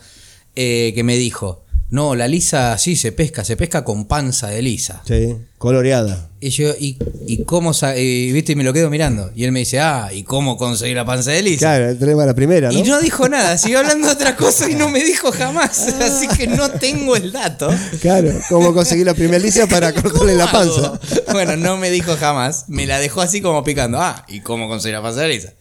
[0.56, 4.62] eh, que me dijo: No, la lisa sí se pesca, se pesca con panza de
[4.62, 5.02] lisa.
[5.06, 6.28] Sí, coloreada.
[6.42, 7.72] Y yo, ¿y, y cómo?
[7.96, 8.52] y, ¿Viste?
[8.52, 9.30] Y me lo quedo mirando.
[9.34, 11.58] Y él me dice: Ah, ¿y cómo conseguir la panza de lisa?
[11.58, 12.78] Claro, tenemos la primera, ¿no?
[12.78, 15.86] Y no dijo nada, siguió hablando de otra cosa y no me dijo jamás.
[16.00, 17.70] Así que no tengo el dato.
[18.00, 20.86] Claro, cómo conseguir la primera lisa para cortarle la ¿Cómo panza.
[20.86, 20.98] hago?
[21.32, 22.64] Bueno, no me dijo jamás.
[22.68, 24.00] Me la dejó así como picando.
[24.00, 25.52] Ah, ¿y cómo conseguir la panza de lisa?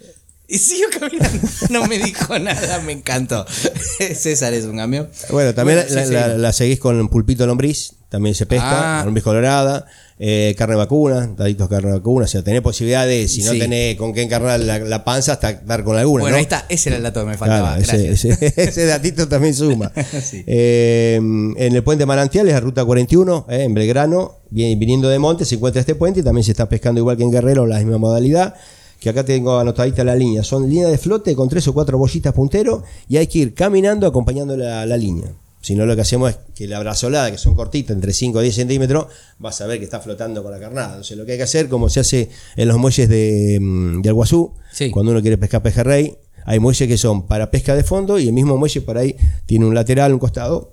[0.52, 1.48] Y siguió caminando.
[1.70, 3.46] No me dijo nada, me encantó.
[4.16, 5.08] César es un cambio.
[5.30, 6.38] Bueno, también Bueno, la, sí, la- sí.
[6.42, 9.06] la seguís con pulpito lombriz, también se pesca, Ah.
[9.06, 9.86] lombriz colorada.
[10.22, 14.22] eh, carne vacuna, daditos carne vacuna, o sea, tenés posibilidades, si no tenés con qué
[14.22, 16.24] encarnar la, la panza, hasta dar con alguna.
[16.24, 16.38] Bueno, ¿no?
[16.40, 17.78] ahí está, ese era el dato que me faltaba.
[17.78, 18.26] Claro, Gracias.
[18.26, 19.94] ese- ese datito también suma.
[20.22, 20.44] Sí.
[20.46, 25.46] Eh, en el puente Manantiales, la ruta 41, eh, en Belgrano, vi- viniendo de monte,
[25.46, 27.98] se encuentra este puente y también se está pescando igual que en Guerrero, la misma
[27.98, 28.56] modalidad.
[29.00, 30.44] Que acá tengo anotadita la línea.
[30.44, 34.06] Son líneas de flote con tres o cuatro bollitas puntero y hay que ir caminando
[34.08, 35.32] acompañando la, la línea.
[35.62, 38.42] Si no, lo que hacemos es que la brazolada, que son cortitas, entre 5 o
[38.42, 39.08] 10 centímetros,
[39.40, 40.90] vas a ver que está flotando con la carnada.
[40.92, 44.10] Entonces, lo que hay que hacer, como se hace en los muelles de, mm, de
[44.10, 44.90] Alguazú, Sí.
[44.90, 48.34] cuando uno quiere pescar pejerrey, hay muelles que son para pesca de fondo y el
[48.34, 50.72] mismo muelle por ahí tiene un lateral, un costado,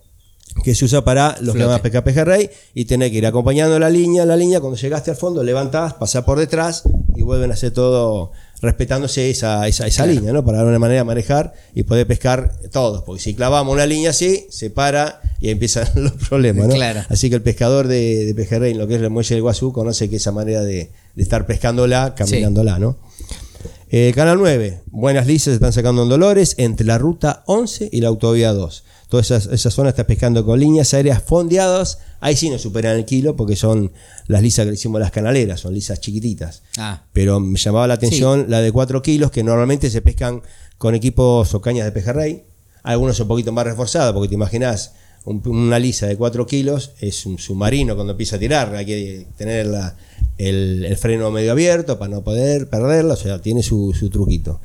[0.62, 1.64] que se usa para los que Flote.
[1.66, 5.10] van a pescar pejerrey y tenés que ir acompañando la línea, la línea, cuando llegaste
[5.10, 6.82] al fondo, levantás, pasás por detrás
[7.14, 10.44] y vuelven a hacer todo respetándose esa, esa, esa línea, ¿no?
[10.44, 14.10] Para dar una manera de manejar y poder pescar todos, porque si clavamos una línea
[14.10, 16.74] así, se para y empiezan los problemas, ¿no?
[16.74, 17.02] Claro.
[17.08, 19.72] Así que el pescador de, de pejerrey, en lo que es el muelle del Guazú,
[19.72, 22.96] conoce que esa manera de, de estar pescándola, caminándola, ¿no?
[23.88, 28.00] Eh, Canal 9, buenas lisas se están sacando en Dolores entre la ruta 11 y
[28.00, 28.82] la autovía 2.
[29.08, 31.98] Toda esa, esa zona está pescando con líneas aéreas fondeadas.
[32.20, 33.92] Ahí sí no superan el kilo porque son
[34.26, 36.62] las lisas que le hicimos las canaleras, son lisas chiquititas.
[36.76, 40.42] Ah, Pero me llamaba la atención la de 4 kilos que normalmente se pescan
[40.78, 42.46] con equipos o cañas de pejerrey.
[42.82, 44.92] Algunos un poquito más reforzados porque te imaginas
[45.26, 48.74] un- una lisa de 4 kilos es un submarino cuando empieza a tirar.
[48.74, 49.94] Hay que tener la-
[50.38, 53.14] el, el freno medio abierto para no poder perderla.
[53.14, 54.60] O sea, tiene su, su truquito.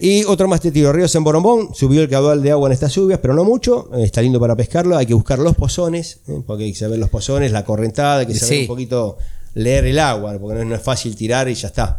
[0.00, 3.18] Y otro más tiro, Ríos en Borombón, subió el caudal de agua en estas lluvias,
[3.20, 6.64] pero no mucho, eh, está lindo para pescarlo, hay que buscar los pozones, eh, porque
[6.64, 8.60] hay que saber los pozones, la correntada, hay que saber Sí.
[8.62, 9.18] un poquito
[9.54, 11.98] leer el agua, porque no, no es fácil tirar y ya está.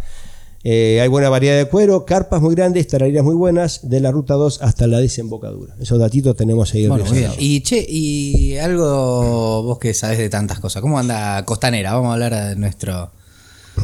[0.66, 4.36] Eh, hay buena variedad de cuero, carpas muy grandes, tarariras muy buenas, de la ruta
[4.36, 5.76] 2 hasta la desembocadura.
[5.82, 6.84] Esos datitos tenemos ahí.
[6.84, 7.32] en bueno, muy bien.
[7.38, 10.82] Y che, y algo vos que sabés de tantas cosas.
[10.82, 11.94] ¿Cómo anda Costanera?
[11.94, 13.12] Vamos a hablar de nuestro.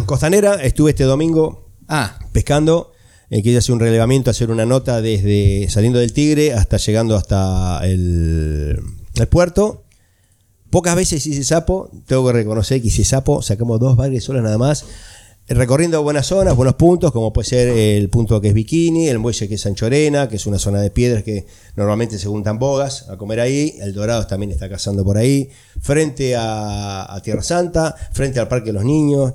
[0.06, 2.92] Costanera, estuve este domingo Ah, pescando.
[3.32, 7.82] Eh, quería hacer un relevamiento, hacer una nota desde saliendo del Tigre hasta llegando hasta
[7.84, 8.80] el,
[9.16, 9.84] el puerto.
[10.70, 14.60] Pocas veces hice sapo, tengo que reconocer que hice sapo, sacamos dos bagres solas nada
[14.60, 14.86] más.
[15.50, 19.18] Eh, Recorriendo buenas zonas, buenos puntos, como puede ser el punto que es Bikini, el
[19.18, 23.10] muelle que es Sanchorena, que es una zona de piedras que normalmente se juntan bogas
[23.10, 23.76] a comer ahí.
[23.80, 25.50] El Dorados también está cazando por ahí.
[25.82, 29.34] Frente a, Tierra Santa, frente al Parque de los Niños.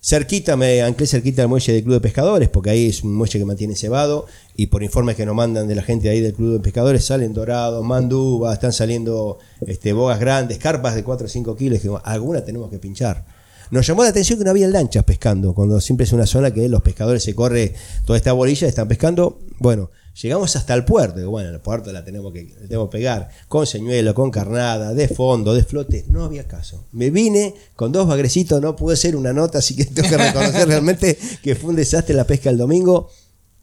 [0.00, 3.36] Cerquita, me anclé cerquita del muelle del Club de Pescadores, porque ahí es un muelle
[3.36, 6.52] que mantiene cebado, y por informes que nos mandan de la gente ahí del Club
[6.52, 11.56] de Pescadores, salen dorados, mandubas, están saliendo este, bogas grandes, carpas de 4 o 5
[11.56, 13.37] kilos, que alguna tenemos que pinchar.
[13.70, 16.68] Nos llamó la atención que no había lanchas pescando, cuando siempre es una zona que
[16.68, 17.74] los pescadores se corre
[18.06, 19.40] toda esta bolilla, están pescando.
[19.58, 22.98] Bueno, llegamos hasta el puerto, y bueno, el puerto la tenemos que, la tenemos que
[22.98, 26.84] pegar, con señuelo, con carnada, de fondo, de flote, no había caso.
[26.92, 30.66] Me vine con dos bagrecitos, no pude hacer una nota, así que tengo que reconocer
[30.68, 33.10] realmente que fue un desastre la pesca el domingo,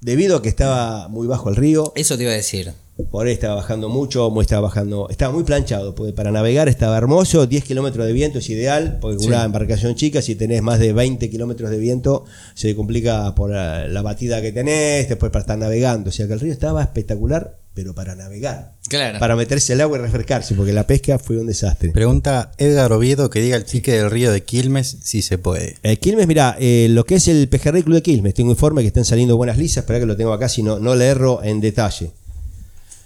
[0.01, 1.91] debido a que estaba muy bajo el río.
[1.95, 2.73] eso te iba a decir.
[3.11, 6.97] Por ahí estaba bajando mucho, muy estaba bajando, estaba muy planchado, porque para navegar estaba
[6.97, 9.27] hermoso, 10 kilómetros de viento es ideal, porque Sí.
[9.27, 13.89] una embarcación chica, si tenés más de 20 kilómetros de viento, se complica por la,
[13.89, 17.57] la batida que tenés, después para estar navegando, o sea que el río estaba espectacular,
[17.73, 19.19] pero para navegar, Claro.
[19.19, 21.89] para meterse al agua y refrescarse, porque la pesca fue un desastre.
[21.89, 25.75] Pregunta Edgar Oviedo que diga el chique del río de Quilmes si se puede.
[25.83, 28.87] Eh, Quilmes, mira, eh, lo que es el Pejerrey Club de Quilmes, tengo informe que
[28.87, 31.59] están saliendo buenas lisas, espera que lo tengo acá, si no, no le erro en
[31.59, 32.11] detalle.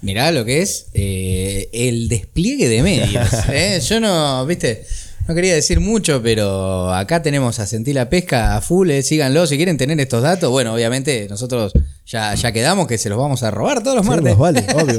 [0.02, 3.30] Mirá lo que es eh, el despliegue de medios.
[3.52, 3.82] ¿eh?
[3.86, 4.86] Yo no, viste,
[5.28, 9.46] no quería decir mucho, pero acá tenemos a Sentir la Pesca a full, eh, síganlo
[9.46, 10.50] si quieren tener estos datos.
[10.52, 11.74] Bueno, obviamente nosotros
[12.06, 14.38] ya, ya quedamos que se los vamos a robar todos los Sí, martes.
[14.38, 14.98] más vale, obvio.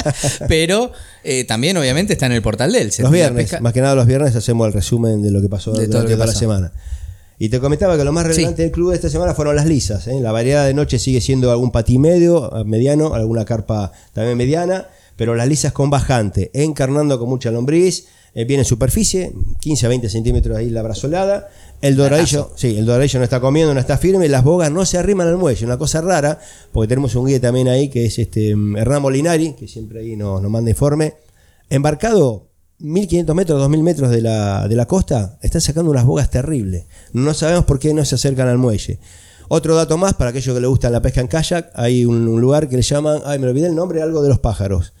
[0.48, 0.92] pero
[1.24, 2.86] eh, también obviamente está en el portal de él.
[2.88, 3.60] Los Sentir la viernes, Pesca.
[3.60, 6.02] más que nada los viernes hacemos el resumen de lo que pasó De todo durante
[6.02, 6.72] lo que toda la semana.
[7.44, 8.62] Y te comentaba que lo más relevante Sí.
[8.62, 10.06] del club de esta semana fueron las lisas.
[10.06, 10.20] ¿eh?
[10.20, 14.86] La variedad de noche sigue siendo algún patí medio, eh, mediano, alguna carpa también mediana,
[15.16, 19.88] pero las lisas con bajante, encarnando con mucha lombriz, eh, viene en superficie, 15 a
[19.88, 21.48] 20 centímetros ahí la brazolada.
[21.80, 24.98] El doradillo, sí, el doradillo no está comiendo, no está firme, las bogas no se
[24.98, 26.38] arriman al muelle, una cosa rara,
[26.70, 30.14] porque tenemos un guía también ahí que es este mm, Hernán Molinari, que siempre ahí
[30.14, 31.14] nos, nos manda informe.
[31.70, 32.51] Embarcado
[32.82, 36.84] 1500 metros, 2000 metros de la, de la costa, están sacando unas bogas terribles.
[37.12, 38.98] No sabemos por qué no se acercan al muelle.
[39.48, 42.40] Otro dato más, para aquellos que les gusta la pesca en kayak, hay un, un
[42.40, 44.92] lugar que le llaman, ay, me olvidé el nombre, algo de los pájaros.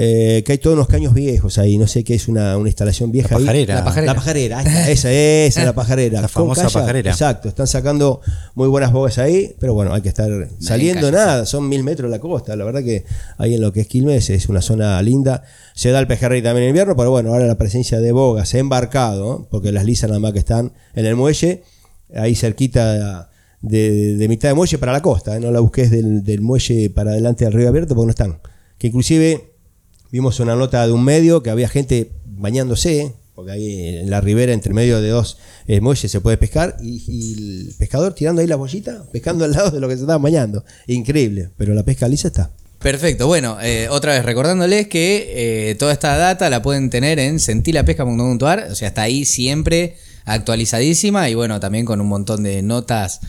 [0.00, 3.10] Eh, que hay todos unos caños viejos ahí, no sé qué es una, una instalación
[3.10, 3.30] vieja.
[3.30, 3.44] La ahí.
[3.46, 3.74] pajarera.
[3.74, 4.12] La pajarera.
[4.12, 6.20] La pajarera, ahí está, esa, esa es la pajarera.
[6.20, 7.10] La famosa kayak, pajarera.
[7.10, 8.20] Exacto, están sacando
[8.54, 10.30] muy buenas bogas ahí, pero bueno, hay que estar
[10.60, 12.54] saliendo nada, son mil metros la costa.
[12.54, 13.04] La verdad que
[13.38, 15.42] ahí en lo que es Quilmes es una zona linda.
[15.74, 19.38] Se da el pejerrey también en invierno, pero bueno, ahora la presencia de bogas embarcado,
[19.40, 19.48] ¿no?
[19.50, 21.64] porque las lisas nada más que están en el muelle,
[22.14, 23.30] ahí cerquita
[23.62, 25.40] de, de mitad de muelle para la costa, ¿eh?
[25.40, 28.38] no la busques del, del muelle para adelante del río abierto porque no están.
[28.78, 29.57] Que inclusive
[30.10, 34.52] vimos una nota de un medio que había gente bañándose, porque ahí en la ribera
[34.52, 38.56] entre medio de dos eh, muelles se puede pescar, y, el pescador tirando ahí la
[38.56, 40.64] bollita, pescando al lado de lo que se estaban bañando.
[40.86, 42.50] Increíble, pero la pesca lisa está.
[42.78, 47.40] Perfecto, bueno, eh, otra vez recordándoles que eh, toda esta data la pueden tener en
[47.40, 53.20] sentilapesca.com.ar, o sea, está ahí siempre actualizadísima y bueno, también con un montón de notas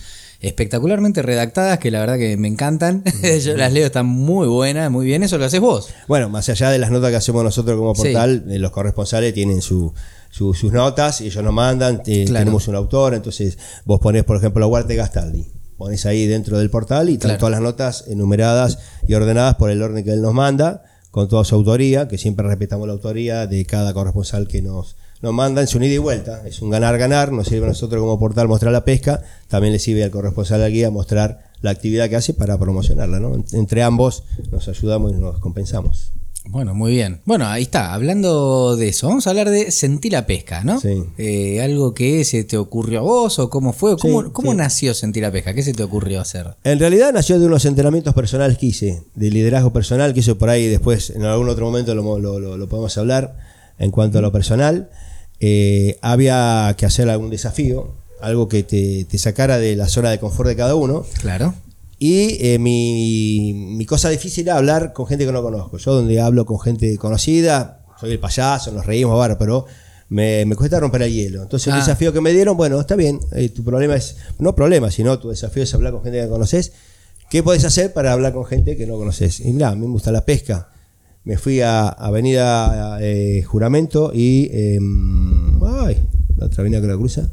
[0.41, 3.04] espectacularmente redactadas que la verdad que me encantan.
[3.43, 5.89] Yo las leo, están muy buenas, muy bien, eso lo haces vos.
[6.08, 9.62] Bueno, más allá de las notas que hacemos nosotros como portal, eh, los corresponsales tienen
[9.62, 9.93] su,
[10.30, 12.45] su- sus notas, y ellos nos mandan, eh, Claro.
[12.45, 15.47] tenemos un autor, entonces vos ponés, por ejemplo, la Huarte Gastaldi,
[15.78, 17.39] pones ahí dentro del portal y están Claro.
[17.39, 21.43] todas las notas enumeradas y ordenadas por el orden que él nos manda, con toda
[21.43, 25.67] su autoría, que siempre respetamos la autoría de cada corresponsal que nos, nos manda en
[25.67, 26.47] su ida y vuelta.
[26.47, 30.03] Es un ganar-ganar, nos sirve a nosotros como portal mostrar la pesca, también le sirve
[30.03, 33.19] al corresponsal al guía mostrar la actividad que hace para promocionarla.
[33.19, 33.43] ¿no?
[33.53, 36.12] Entre ambos nos ayudamos y nos compensamos.
[36.45, 37.19] Bueno, muy bien.
[37.25, 37.93] Bueno, ahí está.
[37.93, 40.79] Hablando de eso, vamos a hablar de Sentir la Pesca, ¿no?
[40.79, 41.03] Sí.
[41.17, 43.97] Eh, ¿Algo que se te ocurrió a vos o cómo fue?
[43.97, 44.58] ¿Cómo, Sí, cómo sí.
[44.58, 45.53] nació Sentir la Pesca?
[45.53, 46.47] ¿Qué se te ocurrió hacer?
[46.63, 50.49] En realidad nació de unos entrenamientos personales que hice, de liderazgo personal, que eso por
[50.49, 53.38] ahí después en algún otro momento lo, lo- lo- lo podemos hablar
[53.77, 54.89] en cuanto a lo personal.
[55.39, 60.19] Eh, había que hacer algún desafío, algo que te, te sacara de la zona de
[60.19, 61.06] confort de cada uno.
[61.21, 61.54] Claro.
[61.97, 65.78] Y eh, mi, mi cosa difícil era hablar con gente que no conozco.
[65.78, 69.65] Yo donde hablo con gente conocida, soy el payaso, nos reímos, bueno, pero
[70.10, 71.43] me, me cuesta romper el hielo.
[71.43, 71.78] Entonces el Ah.
[71.78, 75.30] desafío que me dieron, bueno, está bien, eh, tu problema es, no problema, sino tu
[75.30, 76.71] desafío es hablar con gente que conoces.
[77.30, 79.39] ¿Qué podés hacer para hablar con gente que no conoces?
[79.41, 80.69] Y mirá, a mí me gusta la pesca.
[81.23, 84.49] Me fui a Avenida eh, Juramento y...
[84.51, 85.97] em, ay,
[86.38, 87.29] la otra avenida que la cruza.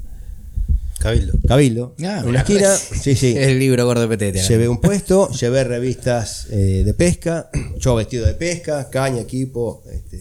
[0.98, 1.34] Cabildo.
[1.46, 1.94] Cabildo.
[2.02, 2.74] Ah, en una esquina.
[2.74, 3.34] Sí, sí.
[3.36, 4.42] El libro gordo petete.
[4.42, 10.20] Llevé un puesto, llevé revistas eh, de pesca, yo vestido de pesca, caña, equipo, este,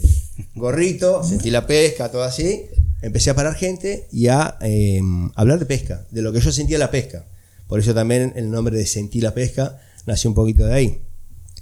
[0.54, 2.66] gorrito, sentí la pesca, todo así.
[3.02, 5.00] Empecé a parar gente y a eh,
[5.36, 7.26] hablar de pesca, de lo que yo sentía la pesca.
[7.68, 11.02] Por eso también el nombre de Sentí la pesca nació un poquito de ahí.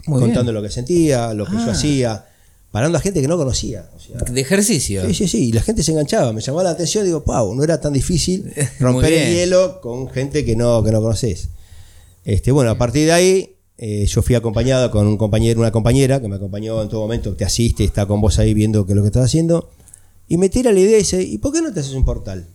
[0.07, 0.55] Muy contando bien.
[0.55, 1.71] lo que sentía, lo que yo Ah.
[1.71, 2.25] hacía,
[2.71, 3.89] parando a gente que no conocía.
[3.95, 5.05] o sea, De ejercicio.
[5.07, 7.63] Sí, sí, sí, y la gente se enganchaba, me llamaba la atención, digo, Pau, no
[7.63, 11.49] era tan difícil romper el hielo con gente que no, que no conoces.
[12.25, 16.21] Este, bueno, a partir de ahí, eh, yo fui acompañado con un compañero, una compañera
[16.21, 18.95] que me acompañó en todo momento, te asiste, está con vos ahí viendo qué es
[18.95, 19.69] lo que estás haciendo,
[20.27, 22.45] y me tira la idea y dice, ¿y por qué no te haces un portal?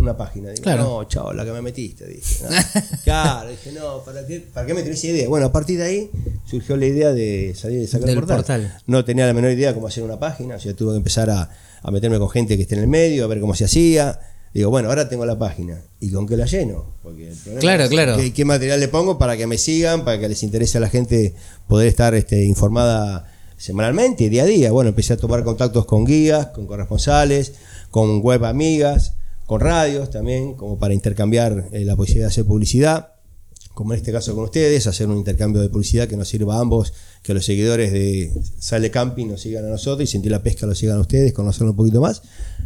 [0.00, 0.50] Una página.
[0.50, 0.82] Digo, Claro.
[0.82, 2.06] no, chao, la que me metiste.
[2.06, 2.48] Dije, "No".
[3.04, 5.28] claro, dije, no, ¿para qué, ¿para qué me tiré esa idea?
[5.28, 6.10] Bueno, a partir de ahí
[6.44, 8.36] surgió la idea de salir de sacar Del el portal.
[8.38, 8.78] portal.
[8.86, 11.50] No tenía la menor idea cómo hacer una página, o sea, tuve que empezar a,
[11.82, 14.18] a meterme con gente que esté en el medio, a ver cómo se hacía.
[14.52, 15.80] Digo, bueno, ahora tengo la página.
[16.00, 16.94] ¿Y con qué la lleno?
[17.04, 18.16] Porque el problema Claro, es claro.
[18.16, 20.88] ¿qué, qué material le pongo para que me sigan, para que les interese a la
[20.88, 21.34] gente
[21.68, 24.72] poder estar este, informada semanalmente, día a día?
[24.72, 27.52] Bueno, empecé a tomar contactos con guías, con corresponsales,
[27.92, 29.14] con web amigas,
[29.50, 33.14] con radios también, como para intercambiar eh, la posibilidad de hacer publicidad
[33.74, 36.60] como en este caso con ustedes, hacer un intercambio de publicidad que nos sirva a
[36.60, 36.92] ambos,
[37.24, 40.78] que los seguidores de Sale Camping nos sigan a nosotros y Sentir la Pesca los
[40.78, 42.22] sigan a ustedes, conocerlo un poquito más.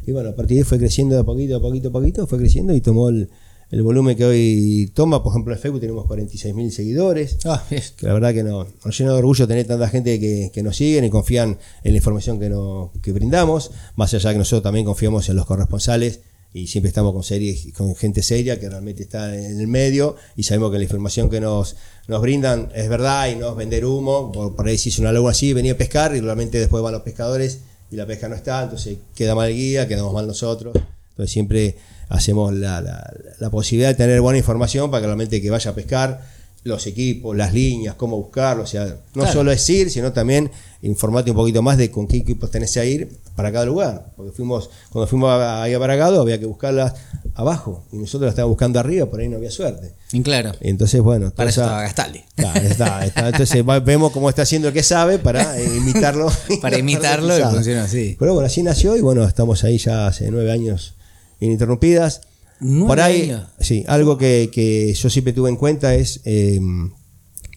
[0.07, 2.39] Y bueno, a partir de ahí fue creciendo de poquito, a poquito, a poquito, fue
[2.39, 3.31] creciendo y tomó el,
[3.71, 5.23] el volumen que hoy toma.
[5.23, 7.39] Por ejemplo, en Facebook tenemos 46 mil seguidores.
[7.47, 7.65] Ah.
[7.71, 10.77] Que la verdad que no, nos llena de orgullo tener tanta gente que, que nos
[10.77, 14.85] siguen y confían en la información que, nos, que brindamos, más allá que nosotros también
[14.85, 16.21] confiamos en los corresponsales
[16.55, 20.45] y siempre estamos con series, con gente seria que realmente está en el medio y
[20.45, 21.75] sabemos que la información que nos,
[22.09, 24.31] nos brindan es verdad y no es vender humo.
[24.33, 26.93] Por, por ahí si es una laguna así, venía a pescar y realmente después van
[26.93, 27.59] los pescadores
[27.91, 30.75] y la pesca no está, entonces queda mal el guía, quedamos mal nosotros.
[31.11, 31.75] Entonces siempre
[32.09, 35.75] hacemos la, la- la posibilidad de tener buena información para que realmente que vaya a
[35.75, 36.25] pescar,
[36.65, 39.33] los equipos, las líneas, cómo buscarlo, o sea, no Claro.
[39.33, 40.51] solo es ir, sino también
[40.81, 44.13] informarte un poquito más de con qué equipos tenés a ir para cada lugar.
[44.17, 46.95] Porque fuimos, cuando fuimos a- ahí a Paragado había que buscarlas
[47.35, 49.93] abajo y nosotros las estábamos buscando arriba, por ahí no había suerte.
[50.13, 50.53] Y claro.
[50.61, 52.25] Entonces, bueno, Para eso estaba Gastaldi.
[52.35, 53.29] Claro, está, está.
[53.29, 56.31] Entonces vemos cómo está haciendo el que sabe para eh, imitarlo.
[56.63, 58.17] Para imitarlo y funciona así.
[58.19, 60.95] Pero bueno, así nació y bueno, estamos ahí ya hace nueve años
[61.41, 62.23] ininterrumpidas.
[62.61, 63.47] ¿Nueve Por ahí, años?
[63.61, 66.61] sí, algo que, que yo siempre tuve en cuenta es eh,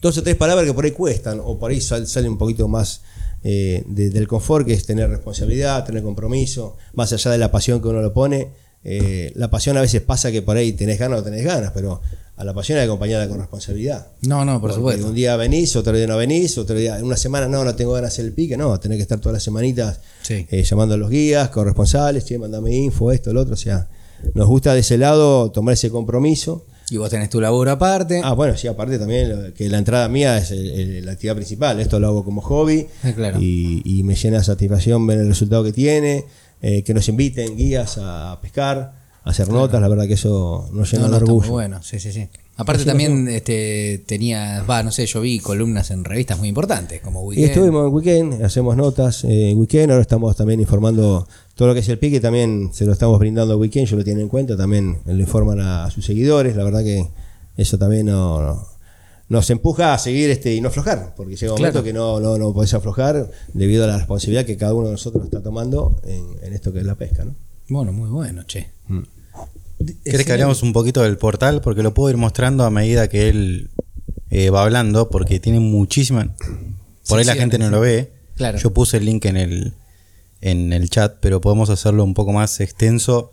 [0.02, 2.68] dos o tres palabras que por ahí cuestan o por ahí sal- salen un poquito
[2.68, 3.02] más
[3.44, 7.82] eh, de- del confort, que es tener responsabilidad, tener compromiso, más allá de la pasión
[7.82, 8.50] que uno lo pone.
[8.84, 12.00] eh, la pasión a veces pasa que por ahí tenés ganas o tenés ganas, pero
[12.38, 14.08] a la pasión hay que acompañarla con responsabilidad.
[14.22, 15.08] No, no, por Porque supuesto.
[15.08, 18.12] Un día venís, otro día no venís, otro día, una semana no, no tengo ganas
[18.12, 20.46] de hacer el pique, no, tenés que estar todas las semanitas Sí.
[20.50, 23.88] eh, llamando a los guías, corresponsales, che, mandame info, esto, lo otro, o sea,
[24.34, 26.66] nos gusta de ese lado tomar ese compromiso.
[26.90, 28.22] Y vos tenés tu laburo aparte.
[28.24, 31.80] Ah, bueno, sí, aparte también que la entrada mía es el- el- la actividad principal,
[31.82, 33.40] esto lo hago como hobby Ah, claro.
[33.42, 36.24] y, y me llena de satisfacción ver el resultado que tiene,
[36.62, 40.90] eh, que nos inviten guías a pescar, a hacer notas, la verdad que eso nos
[40.90, 41.42] llena No, no, de orgullo.
[41.42, 42.30] muy bueno, sí, sí, sí.
[42.60, 47.22] Aparte también este, tenías, va, no sé, yo vi columnas en revistas muy importantes, como
[47.22, 47.50] Y Weekend.
[47.50, 51.82] estuvimos en Weekend, hacemos notas eh, en Weekend, ahora estamos también informando todo lo que
[51.82, 54.58] es el pique, también se lo estamos brindando a Weekend, ellos lo tienen en cuenta,
[54.58, 57.08] también lo informan a, a sus seguidores, la verdad que
[57.58, 58.68] eso también no- no-
[59.30, 61.74] nos empuja a seguir este y no aflojar, porque llega un Claro.
[61.74, 64.94] momento que no, no, no podés aflojar debido a la responsabilidad que cada uno de
[64.94, 67.26] nosotros está tomando en, en esto que es la pesca.
[67.26, 67.36] ¿no?
[67.68, 68.72] Bueno, muy bueno, che.
[68.88, 69.00] Mm.
[70.04, 71.62] ¿Querés que hablemos un poquito del portal?
[71.62, 73.70] Porque lo puedo ir mostrando a medida que él
[74.30, 76.36] eh, va hablando, porque tiene muchísima...
[77.08, 78.12] Por ahí la gente no lo ve.
[78.36, 78.58] Claro.
[78.58, 79.74] Yo puse el link en el,
[80.42, 83.32] en el chat, pero podemos hacerlo un poco más extenso.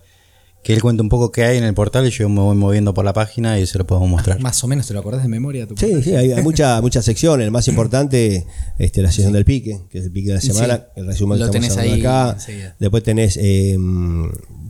[0.63, 2.95] Que él cuente un poco qué hay en el portal y yo me voy moviendo
[2.95, 4.39] por la página y se lo podemos mostrar.
[4.39, 5.67] Más o menos te lo acordás de memoria.
[5.67, 7.45] Tu Sí, sí, hay, hay mucha- muchas secciones.
[7.45, 8.47] El más importante,
[8.79, 10.47] este, la sección del pique, que es el pique de la Sí.
[10.47, 12.31] semana, el resumen Lo que tenés ahí acá.
[12.33, 12.75] enseguida.
[12.79, 13.77] Después tenés, eh,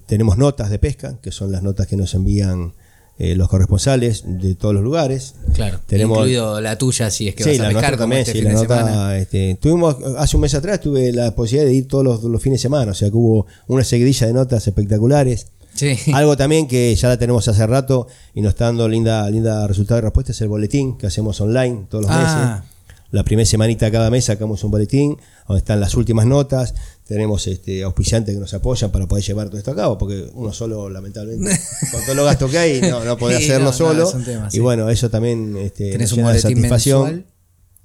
[0.06, 2.74] tenemos notas de pesca, que son las notas que nos envían
[3.18, 5.36] eh, los corresponsales de todos los lugares.
[5.54, 8.34] Claro, Tenemos- incluido la tuya si es que sí, vas a la pescar también, este
[8.34, 9.18] sí, fin la de nota, semana.
[9.18, 12.60] este, tuvimos, hace un mes atrás tuve la posibilidad de ir todos los, los fines
[12.60, 15.48] de semana, o sea que hubo una seguidilla de notas espectaculares.
[15.74, 15.98] Sí.
[16.14, 19.96] Algo también que ya la tenemos hace rato y nos está dando linda, linda resultado
[19.96, 22.20] de respuesta es el boletín que hacemos online todos los Ah.
[22.62, 22.72] meses.
[23.12, 26.74] La primera semanita cada mes sacamos un boletín donde están las últimas notas.
[27.08, 30.52] Tenemos este, auspiciantes que nos apoyan para poder llevar todo esto a cabo, porque uno
[30.52, 31.60] solo, lamentablemente,
[31.92, 34.12] con todos los gastos que hay, no, no Sí, hacerlo no, solo.
[34.48, 34.60] y sí.
[34.60, 37.26] bueno, eso también este, Tenés un de satisfacción mensual.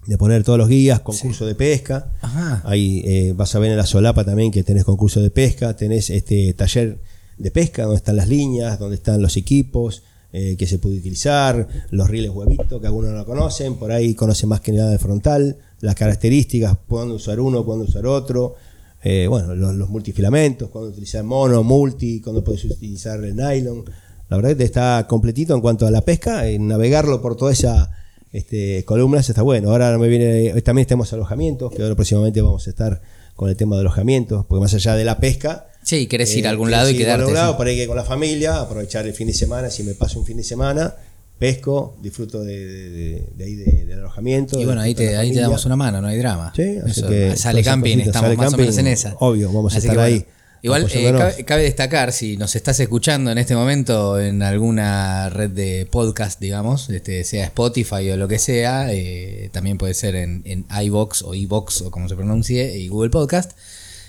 [0.06, 2.12] de poner todos los guías, concurso de pesca.
[2.22, 2.62] Ajá.
[2.64, 6.08] Ahí eh, vas a ver en la solapa también que tenés concurso de pesca, tenés
[6.08, 6.98] este taller
[7.36, 10.02] de pesca donde están las líneas, donde están los equipos
[10.32, 14.48] eh, que se puede utilizar, los rieles huevito que algunos no conocen, por ahí conocen
[14.48, 18.54] más que nada de frontal, las características, cuándo usar uno, cuándo usar otro,
[19.02, 23.84] eh, bueno, los, los multifilamentos, cuándo utilizar mono, multi, cuándo puedes utilizar el nylon.
[24.28, 27.90] La verdad que está completito en cuanto a la pesca, en navegarlo por toda esa
[28.32, 29.70] este, columnas está bueno.
[29.70, 33.00] Ahora me viene, también tenemos alojamientos, que ahora próximamente vamos a estar
[33.34, 35.66] con el tema de alojamientos, porque más allá de la pesca.
[35.82, 37.22] Sí, querés ir a eh, algún lado y ir a quedarte.
[37.22, 37.56] algún lado, sí.
[37.56, 40.26] por ahí que con la familia, aprovechar el fin de semana, si me paso un
[40.26, 40.94] fin de semana,
[41.40, 44.60] pesco, disfruto de, de- de- de ahí de- del alojamiento.
[44.60, 46.52] Y bueno, ahí de te, ahí te damos una mano, no hay drama.
[46.54, 49.16] Sí, así Eso, que sale camping, cositas, estamos Sale más o Camping, menos en esa.
[49.18, 50.24] obvio, vamos a estar que, ahí,
[50.62, 55.48] Igual eh, cabe, cabe destacar, si nos estás escuchando en este momento en alguna red
[55.50, 60.42] de podcast, digamos, este, sea Spotify o lo que sea, eh, también puede ser en,
[60.44, 63.52] en iBox o iBox o como se pronuncie, y Google Podcast.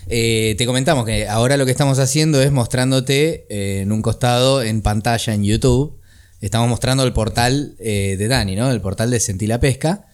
[0.08, 4.82] Eh, te comentamos que ahora lo que estamos haciendo es mostrándote en un costado en
[4.82, 5.94] pantalla en YouTube.
[6.42, 8.70] Estamos mostrando el portal eh, de Dani, ¿no?
[8.70, 10.06] El portal de Sentí la Pesca.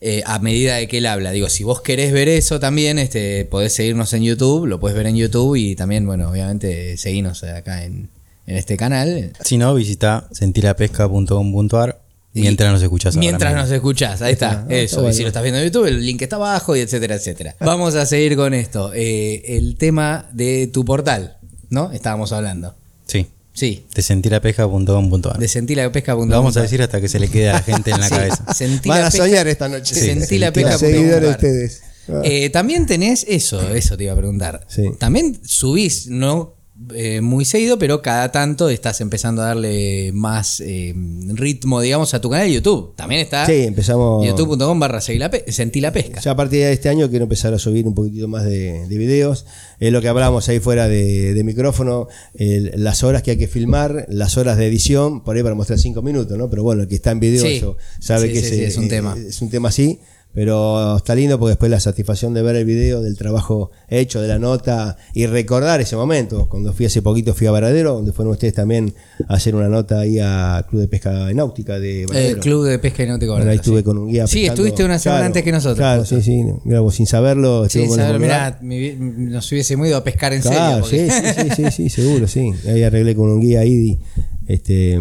[0.00, 1.32] eh, a medida de que él habla.
[1.32, 5.06] Digo, si vos querés ver eso también, este, podés seguirnos en YouTube, lo puedes ver
[5.06, 8.08] en YouTube y también, bueno, obviamente seguirnos acá en,
[8.46, 9.32] en este canal.
[9.42, 12.00] Si no, visita sentilapesca.com.ar
[12.34, 15.08] mientras nos escuchas ahora Mientras nos escuchás, ahí está, Ah, está eso.
[15.08, 17.56] Y si lo estás viendo en YouTube, el link está abajo y etcétera, etcétera.
[17.60, 18.92] Vamos a seguir con esto.
[18.94, 21.38] Eh, el tema de tu portal,
[21.70, 21.90] ¿no?
[21.92, 22.76] Estábamos hablando.
[23.06, 23.26] Sí,
[23.58, 25.36] Sí, de sentilapesca.com.ar.
[25.38, 26.28] de sentilapesca.com.
[26.28, 28.14] Lo vamos a decir hasta que se le quede a la gente en la Sí,
[28.14, 28.54] cabeza.
[28.54, 29.94] Sentí Van la a pesca- soñar esta noche.
[29.96, 31.82] Sí, Sentí la pesca punto seguidores punto ustedes.
[32.08, 32.20] Ah.
[32.24, 34.64] Eh, también tenés eso, eso te iba a preguntar.
[34.68, 34.84] Sí.
[34.98, 36.54] También subís, no
[36.94, 40.94] eh, muy seguido, pero cada tanto estás empezando a darle más eh,
[41.34, 42.94] ritmo, digamos, a tu canal de YouTube.
[42.96, 44.26] También está Sí, empezamos.
[44.26, 46.20] youtube.com barra sentí la pesca.
[46.20, 48.96] Ya a partir de este año quiero empezar a subir un poquitito más de, de
[48.98, 49.44] videos.
[49.80, 54.06] Es lo que hablábamos ahí fuera de, de micrófono, las horas que hay que filmar,
[54.08, 56.48] las horas de edición, por ahí para mostrar cinco minutos, ¿no?
[56.50, 57.56] Pero bueno, el que está en video Sí.
[57.56, 59.16] eso sabe Sí, que es un tema.
[59.16, 59.98] Es un tema así.
[60.34, 64.28] Pero está lindo porque después la satisfacción de ver el video, del trabajo hecho, de
[64.28, 66.48] la nota y recordar ese momento.
[66.48, 68.94] Cuando fui hace poquito, fui a Varadero, donde fueron ustedes también
[69.26, 72.36] a hacer una nota ahí a Club de Pesca Náutica de Varadero.
[72.36, 73.84] El Club de Pesca Náutico Bueno, ahí estuve sí.
[73.84, 74.26] con un guía.
[74.28, 74.52] Sí, pescando.
[74.62, 75.78] estuviste una semana Claro, antes que nosotros.
[75.78, 76.44] Claro, sí, sí.
[76.64, 77.68] Mira, vos sin saberlo.
[77.68, 81.08] Sí, saber, mirá, mi- nos hubiésemos ido a pescar en Claro, serio.
[81.12, 82.52] porque- sí, sí, sí, sí, seguro, sí.
[82.68, 83.98] Ahí arreglé con un guía ahí
[84.46, 84.98] este,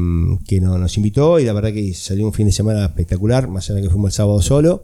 [0.48, 3.66] que no- nos invitó y la verdad que salió un fin de semana espectacular, más
[3.70, 4.84] allá de que fuimos el sábado solo.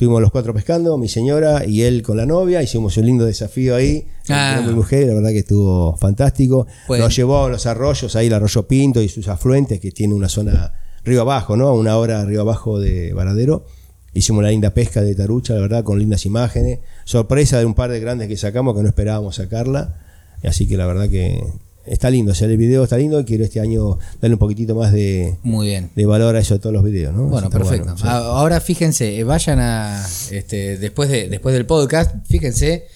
[0.00, 2.62] Estuvimos los cuatro pescando, mi señora y él con la novia.
[2.62, 4.06] Hicimos un lindo desafío ahí.
[4.30, 4.62] Ah.
[4.66, 6.66] mi mujer, la verdad que estuvo fantástico.
[6.88, 7.04] Bueno.
[7.04, 10.30] Nos llevó a los arroyos, ahí el arroyo Pinto y sus afluentes, que tiene una
[10.30, 10.72] zona
[11.04, 11.74] río abajo, ¿no?
[11.74, 13.66] Una hora río abajo de Varadero.
[14.14, 16.78] Hicimos la linda pesca de tarucha, la verdad, con lindas imágenes.
[17.04, 20.00] Sorpresa de un par de grandes que sacamos que no esperábamos sacarla.
[20.42, 21.44] Así que la verdad que
[21.86, 22.32] está lindo.
[22.32, 25.36] O sea, el video está lindo y quiero este año darle un poquitito más de,
[25.42, 25.90] Muy bien.
[25.94, 27.24] de valor a eso de todos los videos, ¿no?
[27.24, 27.96] Bueno, perfecto.
[27.96, 28.02] sí.
[28.06, 30.04] A- Ahora fíjense, eh, vayan a.
[30.30, 32.86] Este, después, de, después del podcast, fíjense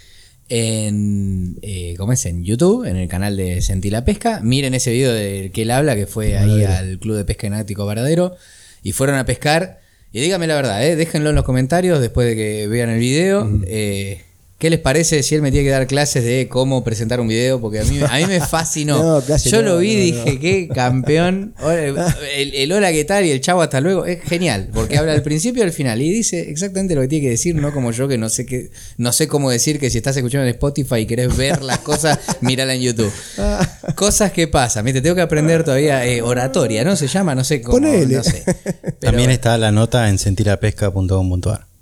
[0.48, 1.56] en.
[1.62, 2.24] Eh, ¿Cómo es?
[2.26, 4.40] En YouTube, en el canal de Sentí la Pesca.
[4.42, 7.86] Miren ese video del que él habla, que fue ahí al Club de Pesca Náutico
[7.86, 8.34] Varadero.
[8.82, 9.80] Y fueron a pescar.
[10.12, 13.50] Y díganme la verdad, eh, déjenlo en los comentarios después de que vean el video.
[13.66, 14.20] eh,
[14.58, 17.60] ¿Qué les parece si él me tiene que dar clases de cómo presentar un video?
[17.60, 19.02] Porque a mí, a mí me fascinó.
[19.02, 20.40] No, clase Yo no, lo vi y no, dije, no.
[20.40, 21.54] qué campeón.
[21.60, 23.26] Hola, El, el hola, ¿qué tal?
[23.26, 24.06] Y el chavo hasta luego.
[24.06, 26.00] Es genial, porque habla al principio y al final.
[26.00, 28.70] Y dice exactamente lo que tiene que decir, no como yo que no sé qué,
[28.96, 32.18] no sé cómo decir que si estás escuchando en Spotify y querés ver las cosas,
[32.40, 33.12] mírala en YouTube.
[33.96, 35.02] Cosas que pasan, ¿viste?
[35.02, 36.94] Tengo que aprender todavía eh, oratoria, ¿no?
[36.96, 37.78] Se llama, no sé cómo.
[37.78, 38.16] Ponele.
[38.16, 38.44] No sé.
[38.44, 41.73] Pero También está la nota en sentirapesca.com.ar.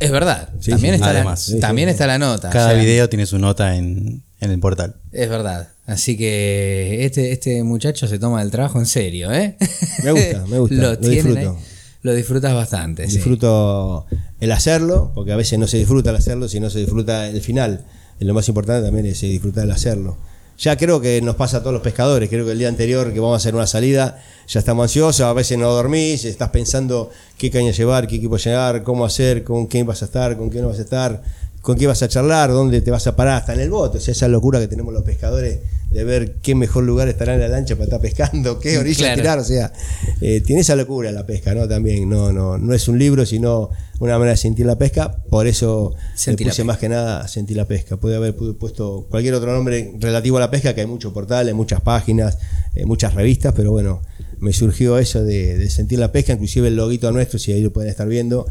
[0.00, 0.48] Es verdad.
[0.60, 1.48] Sí, también sí, está, además.
[1.48, 2.50] la, Sí, también sí, está la nota.
[2.50, 4.96] Cada o sea, video tiene su nota en, en el portal.
[5.12, 5.68] Es verdad.
[5.86, 9.56] Así que este, este muchacho se toma el trabajo en serio, ¿eh?
[10.04, 11.50] Me gusta, me gusta, lo tienen disfruto.
[11.50, 11.64] ahí.
[12.02, 13.06] Lo disfrutas bastante.
[13.08, 13.14] sí.
[13.16, 14.06] Disfruto
[14.40, 17.84] el hacerlo, porque a veces no se disfruta el hacerlo, sino se disfruta el final.
[18.20, 20.16] Y lo más importante también es eh, disfrutar el hacerlo.
[20.58, 22.28] Ya creo que nos pasa a todos los pescadores.
[22.28, 25.32] Creo que el día anterior que vamos a hacer una salida, ya estamos ansiosos, a
[25.32, 29.86] veces no dormís, estás pensando qué caña llevar, qué equipo llevar, cómo hacer, con quién
[29.86, 31.22] vas a estar, con quién no vas a estar,
[31.60, 33.98] con quién vas a charlar, dónde te vas a parar, hasta en el bote.
[33.98, 37.40] O sea, esa locura que tenemos los pescadores de ver qué mejor lugar estará en
[37.40, 39.16] la lancha para estar pescando, qué orilla Claro.
[39.22, 39.38] tirar.
[39.38, 39.72] O sea,
[40.20, 41.66] eh, tiene esa locura la pesca, ¿no?
[41.66, 45.10] También, no, no, no es un libro, sino una manera de sentir la pesca.
[45.30, 47.96] Por eso Sentir le puse más que nada sentir la pesca.
[47.96, 51.54] Puede haber pu- puesto cualquier otro nombre relativo a la pesca, que hay muchos portales,
[51.54, 52.38] muchas páginas,
[52.74, 54.02] eh, muchas revistas, pero bueno,
[54.40, 57.72] me surgió eso de, de sentir la pesca, inclusive el loguito nuestro, si ahí lo
[57.72, 58.46] pueden estar viendo,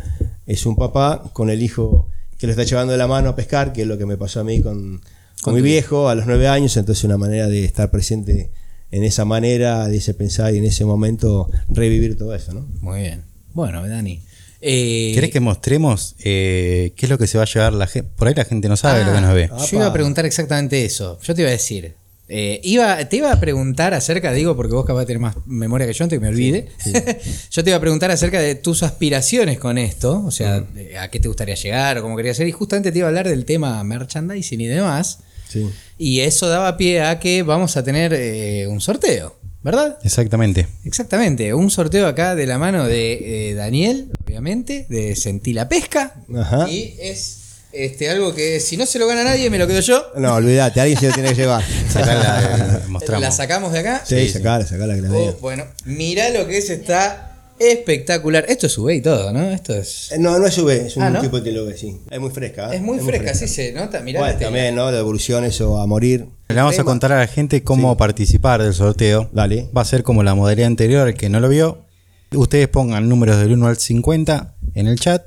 [0.47, 2.09] es un papá con el hijo
[2.39, 4.41] que lo está llevando de la mano a pescar, que es lo que me pasó
[4.41, 4.99] a mí con,
[5.43, 8.51] tu viejo a los nueve años, entonces una manera de estar presente
[8.91, 12.67] en esa manera, de ese pensar y en ese momento revivir todo eso, ¿no?
[12.81, 13.23] Muy bien.
[13.53, 14.21] Bueno, Dani.
[14.61, 18.09] Eh, ¿Querés que mostremos eh, qué es lo que se va a llevar la gente?
[18.15, 19.49] Por ahí la gente no sabe lo que nos ve.
[19.51, 19.65] Ah.
[19.69, 21.19] Yo iba a preguntar exactamente eso.
[21.21, 21.93] Yo te iba a decir.
[22.29, 25.85] eh, iba, te iba a preguntar acerca, digo, porque vos capaz de tener más memoria
[25.85, 26.69] que yo antes que me olvide.
[27.51, 31.09] yo te iba a preguntar acerca de tus aspiraciones con esto, o sea, de a
[31.09, 32.47] qué te gustaría llegar o cómo querías hacer.
[32.47, 35.19] Y justamente te iba a hablar del tema merchandising y demás.
[35.47, 35.69] Sí.
[35.97, 39.97] Y eso daba pie a que vamos a tener eh, un sorteo, ¿verdad?
[40.03, 40.67] Exactamente.
[40.85, 46.15] Exactamente, un sorteo acá de la mano de eh, Daniel, obviamente, de Sentí la Pesca.
[46.35, 46.69] Ajá.
[46.69, 50.03] Y es este, algo que si no se lo gana nadie, me lo quedo yo.
[50.15, 51.63] No, olvídate, alguien se lo tiene que llevar.
[51.91, 53.21] Sacala, eh, mostramos.
[53.21, 54.03] La sacamos de acá.
[54.05, 55.11] Sí, sacala, sacala que la.
[55.11, 58.45] Oh, bueno, mirá lo que es, está espectacular.
[58.47, 59.41] Esto es UV y todo, ¿no?
[59.49, 60.11] Esto es.
[60.11, 61.21] Eh, No, no es UV, es un Ah, ¿no?
[61.21, 61.97] tipo de lo que sí.
[62.09, 62.71] Es muy fresca.
[62.71, 62.77] ¿eh?
[62.77, 64.01] Es muy fresca, sí se nota.
[64.01, 64.47] Mirá Bueno, tela.
[64.47, 64.89] también, ¿no?
[64.91, 66.27] La evolución, eso a morir.
[66.49, 67.97] Le vamos a contar a la gente cómo Sí.
[67.97, 69.29] participar del sorteo.
[69.33, 69.69] Dale.
[69.75, 71.85] Va a ser como la modalidad anterior, el que no lo vio.
[72.33, 75.25] Ustedes pongan números del 1 al 50 en el chat.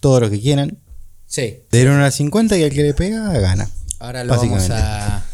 [0.00, 0.78] Todo lo que quieran.
[1.26, 3.68] Sí, Del 1 al 50 y el que le pega gana.
[3.98, 5.24] ahora lo vamos a.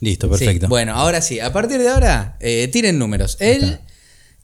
[0.00, 0.68] Listo, Sí, perfecto.
[0.68, 3.36] Bueno, ahora sí, a partir de ahora, eh, tiren números.
[3.40, 3.78] El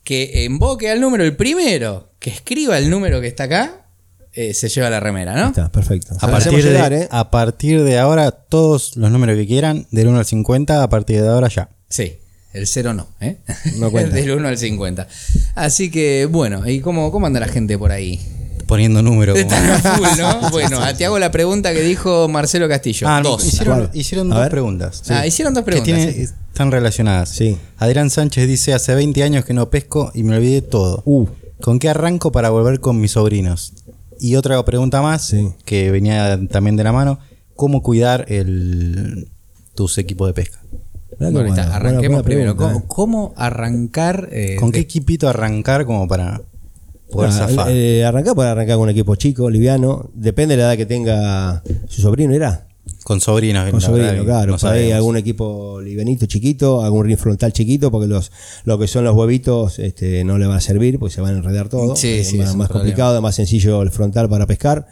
[0.04, 3.86] que invoque al número, el primero que escriba el número que está acá,
[4.32, 5.48] eh, se lleva la remera, ¿no?
[5.48, 6.14] Está, perfecto.
[6.20, 7.08] A partir, de, llegar, ¿eh?
[7.10, 11.20] a partir de ahora, todos los números que quieran, del 1 al 50, a partir
[11.20, 11.68] de ahora ya.
[11.88, 12.18] Sí,
[12.52, 13.38] el cero no, ¿eh?
[13.76, 14.14] No cuenta.
[14.16, 15.08] Del 1 al 50.
[15.54, 18.20] Así que, bueno, ¿y cómo, cómo anda la gente por ahí?
[18.70, 19.36] Poniendo números.
[19.38, 20.50] como- Están a full, ¿no?
[20.50, 23.06] Bueno, te hago la pregunta que dijo Marcelo Castillo.
[23.08, 23.44] Ah, dos.
[23.92, 24.50] hicieron, dos ver.
[24.50, 25.02] preguntas.
[25.10, 25.94] Ah, hicieron dos que preguntas.
[26.14, 27.28] tiene- están relacionadas.
[27.30, 27.58] Sí.
[27.78, 31.02] Adrián Sánchez dice, hace 20 años que no pesco y me olvidé todo.
[31.04, 31.26] Uh.
[31.60, 33.72] ¿Con qué arranco para volver con mis sobrinos?
[34.18, 35.48] Y otra pregunta más, Sí.
[35.64, 37.18] que venía también de la mano,
[37.56, 39.28] ¿cómo cuidar el,
[39.74, 40.60] tus equipos de pesca?
[41.18, 42.56] Bueno, ahí está, buena, arranquemos buena primero.
[42.56, 42.84] pregunta, ¿Cómo, ¿eh?
[42.86, 44.28] cómo arrancar?
[44.32, 46.40] eh, ¿Con de- qué equipito arrancar como para
[47.10, 47.70] poder zafar?
[47.70, 50.10] eh, arrancar puede arrancar con un equipo chico, liviano.
[50.14, 52.66] Depende de la edad que tenga su sobrino, ¿era?
[53.04, 53.64] con sobrinos.
[53.70, 54.52] Con la sobrino, verdad que claro.
[54.52, 54.96] no por ahí sabemos.
[54.96, 58.30] algún equipo livianito chiquito, algún ring frontal chiquito, porque los
[58.64, 61.38] lo que son los huevitos este, no le van a servir, porque se van a
[61.38, 61.96] enredar todo.
[61.96, 64.86] Sí, Es sí, más, es más complicado, más sencillo el frontal para pescar.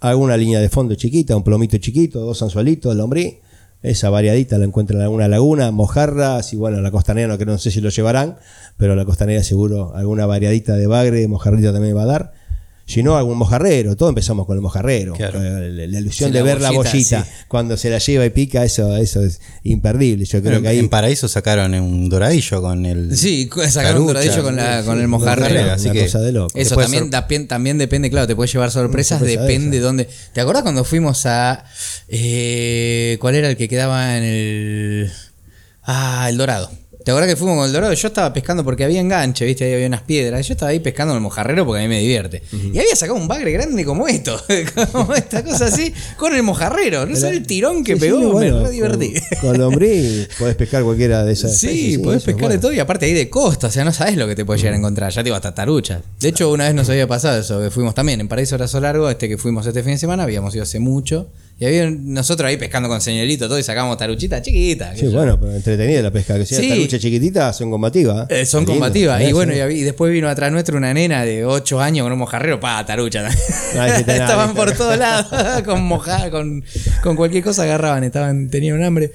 [0.00, 3.38] Alguna línea de fondo chiquita, un plomito chiquito, dos anzuelitos, lombrí.
[3.82, 7.58] Esa variadita la encuentran en alguna laguna, mojarras y bueno, la costanera no, que no
[7.58, 8.36] sé si lo llevarán,
[8.76, 12.32] pero la costanera seguro alguna variadita de bagre, mojarrita también va a dar.
[12.84, 13.96] Si no, algún mojarrero.
[13.96, 15.14] Todo empezamos con el mojarrero.
[15.14, 15.40] Claro.
[15.40, 17.30] La, la- la ilusión Sí, de la ver la bollita, sí.
[17.48, 20.24] cuando se la lleva y pica, eso, eso es imperdible.
[20.24, 20.78] Yo creo Pero que ahí.
[20.78, 23.16] en Paraíso sacaron un doradillo con el.
[23.16, 25.72] Sí, sacaron un doradillo con, la, con el mojarrero.
[25.72, 26.58] así cosa que- de loco.
[26.58, 29.86] Eso también, sor- también, también depende, claro, te puede llevar sorpresas, sorpresa de depende esa.
[29.86, 30.08] dónde.
[30.32, 31.64] ¿Te acordás cuando fuimos a.
[32.08, 35.10] eh, ¿Cuál era el que quedaba en el.
[35.82, 36.70] Ah, el Dorado.
[37.04, 37.92] ¿Te acordás que fuimos con el Dorado?
[37.92, 39.64] Yo estaba pescando porque había enganche, ¿viste?
[39.64, 40.46] Ahí había unas piedras.
[40.46, 42.42] Yo estaba ahí pescando en el mojarrero porque a mí me divierte.
[42.52, 44.40] Y había sacado un bagre grande como esto,
[44.92, 47.06] como esta cosa así, con el mojarrero.
[47.06, 49.14] No sé el tirón que Sí, sí, pegó, bueno, me divertí.
[49.40, 53.06] Con, con lombriz podés pescar cualquiera de esas Sí, podés pescar de todo y aparte
[53.06, 55.10] ahí de costa, o sea, no sabes lo que te puedes llegar a encontrar.
[55.10, 56.02] Ya te digo, hasta taruchas.
[56.20, 59.10] De hecho, una vez nos había pasado eso, que fuimos también en Paraíso Brazo Largo,
[59.10, 61.28] este que fuimos este fin de semana, habíamos ido hace mucho.
[61.62, 64.98] Y había nosotros ahí pescando con señorito todo y sacamos taruchitas chiquitas.
[64.98, 66.36] Sí, bueno, pero entretenida la pesca.
[66.36, 66.68] Que sea Sí.
[66.70, 68.26] tarucha chiquitita, son combativas.
[68.30, 69.20] Eh, son Lindo, combativas.
[69.20, 69.34] Y eso.
[69.36, 72.18] bueno, y, había- y después vino atrás nuestro una nena de 8 años con un
[72.18, 73.28] mojarrero, pa, tarucha.
[74.08, 76.64] Estaban por todos lados, con mojada, con,
[77.00, 79.12] con cualquier cosa agarraban, estaban, tenían hambre.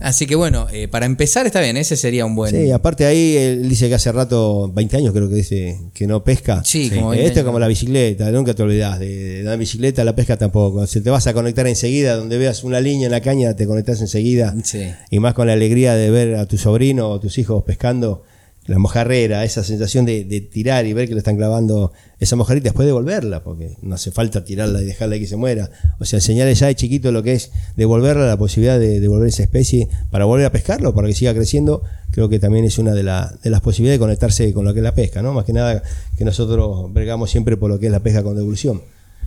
[0.00, 2.50] Así que bueno, eh, para empezar está bien, ese sería un buen.
[2.50, 6.24] Sí, aparte ahí él dice que hace rato, 20 años creo que dice, que no
[6.24, 6.62] pesca.
[6.64, 10.04] Sí, como Eh, 20 Esto es como la bicicleta, nunca te olvidás de, la bicicleta,
[10.04, 10.86] la pesca tampoco.
[10.86, 14.00] Si te vas a conectar enseguida, donde veas una línea en la caña, te conectás
[14.00, 14.54] enseguida.
[14.64, 14.92] Sí.
[15.10, 18.24] Y más con la alegría de ver a tu sobrino o tus hijos pescando,
[18.66, 22.86] la mojarrera, esa sensación de, tirar y ver que le están clavando esa mojarita, después
[22.86, 25.70] devolverla, porque no hace falta tirarla y dejarla que se muera.
[25.98, 29.42] O sea, enseñarle ya de chiquito lo que es devolverla, la posibilidad de devolver esa
[29.42, 31.82] especie para volver a pescarlo, para que siga creciendo,
[32.12, 34.84] creo que también es una de, de las posibilidades de conectarse con lo que es
[34.84, 35.32] la pesca, ¿no?
[35.32, 35.82] Más que nada
[36.16, 38.82] que nosotros bregamos siempre por lo que es la pesca con devolución.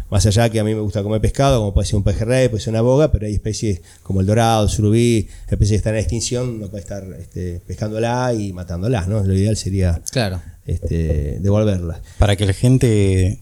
[0.10, 2.62] Más allá que a mí me gusta comer pescado, como puede ser un pejerrey, puede
[2.64, 6.00] ser una boga, pero hay especies como el dorado, el surubí, especies que están en
[6.02, 9.24] extinción, no puede estar este, pescándola y matándolas, ¿no?
[9.24, 10.42] Lo ideal sería Claro.
[10.66, 12.00] este, devolverlas.
[12.20, 13.40] Para que la gente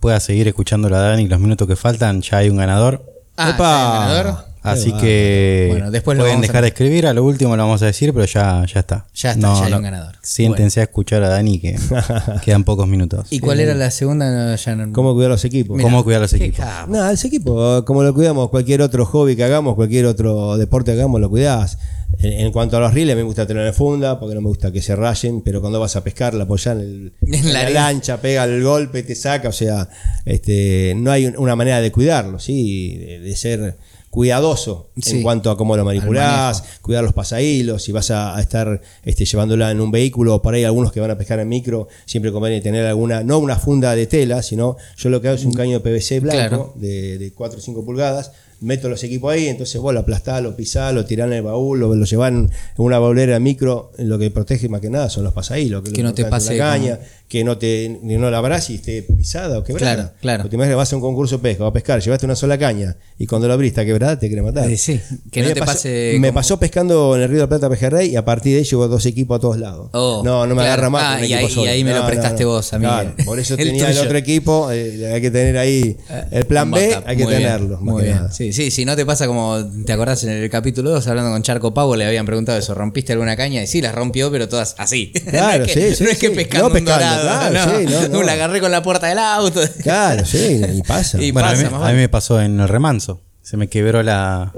[0.00, 3.02] pueda seguir escuchando la Dani los minutos que faltan, ya hay un ganador.
[3.38, 3.64] Ah, ¡Epa!
[3.64, 4.44] ¿ya hay ganador?
[4.72, 5.00] Así va.
[5.00, 7.86] que Bueno, después lo pueden a- dejar de escribir, a lo último lo vamos a
[7.86, 9.06] decir, pero ya, ya está.
[9.14, 10.14] Ya está, ya hay un ganador.
[10.22, 11.76] Siéntense a escuchar a Dani que
[12.44, 13.26] quedan pocos minutos.
[13.30, 14.30] ¿Y cuál era la segunda?
[14.30, 15.80] No, ya no- ¿Cómo cuidar los equipos?
[15.80, 16.58] ¿Cómo cuidar los equipos?
[16.64, 16.92] capo.
[16.92, 20.98] Nada, ese equipo, como lo cuidamos, cualquier otro hobby que hagamos, cualquier otro deporte que
[20.98, 21.78] hagamos, lo cuidás.
[22.18, 24.70] En, en cuanto a los riles, me gusta tener en funda, porque no me gusta
[24.72, 27.68] que se rayen, pero cuando vas a pescar, la apoyás en, el- En en la
[27.68, 29.88] lancha, pega el golpe, te saca, o sea,
[30.24, 32.96] este, no hay un- una manera de cuidarlo, ¿sí?
[32.96, 33.76] De, de ser
[34.16, 35.18] cuidadoso Sí.
[35.18, 39.26] en cuanto a cómo lo manipulás, cuidar los pasahilos, si vas a, a estar este,
[39.26, 42.32] llevándola en un vehículo, o por ahí algunos que van a pescar en micro, siempre
[42.32, 45.52] conviene tener alguna, no una funda de tela, sino yo lo que hago es un
[45.52, 46.72] caño de PVC blanco Claro.
[46.76, 50.56] de, de 4 o 5 pulgadas, meto los equipos ahí, entonces vos lo aplastás, lo
[50.56, 54.30] pisás, lo tirás en el baúl, lo, lo llevás en una baulera micro, lo que
[54.30, 56.64] protege más que nada son los pasahilos, que, es Que lo no te pase la
[56.70, 59.94] caña, como- que no te no la abrás y esté pisada o quebrada.
[59.96, 60.42] Claro, claro.
[60.44, 62.56] Porque imaginas que vas a un concurso de pesca, vas a pescar, llevaste una sola
[62.56, 64.70] caña y cuando la abriste quebrada te quiere matar.
[64.70, 65.00] Eh, sí,
[65.32, 67.68] que no te pasó- pase Me como- pasó pescando en el Río de la Plata
[67.68, 69.90] Pejerrey y a partir de ahí llevo dos equipos a todos lados.
[69.92, 70.72] Oh, no, no me claro.
[70.72, 71.02] agarra más.
[71.02, 71.66] Ah, con un y equipo ahí- solo.
[71.66, 72.48] y ahí me lo No, prestaste no.
[72.50, 72.86] vos a mí.
[72.86, 75.96] Claro, por eso El tenía el otro equipo, eh, hay que tener ahí
[76.30, 77.08] el plan B, backup.
[77.08, 77.78] hay que Muy tenerlo.
[77.80, 78.16] Muy que bien.
[78.18, 78.30] nada.
[78.32, 81.42] Sí, sí, si no te pasa como te acordás en el capítulo 2 hablando con
[81.42, 83.62] Charco Pavo, le habían preguntado eso, ¿rompiste alguna caña?
[83.62, 85.12] Y sí, las rompió, pero todas así.
[85.36, 86.34] Claro, no es que, sí, sí, no es que sí.
[86.34, 86.70] pescando,
[87.16, 88.00] No pescando, un dorado, claro, no.
[88.00, 88.22] sí, no, no.
[88.24, 89.60] La agarré con la puerta del auto.
[89.82, 91.20] Claro, sí, y pasa.
[91.20, 93.22] Y- Bueno, a mí, a me pasó en el remanso.
[93.42, 94.52] Se me quebró la.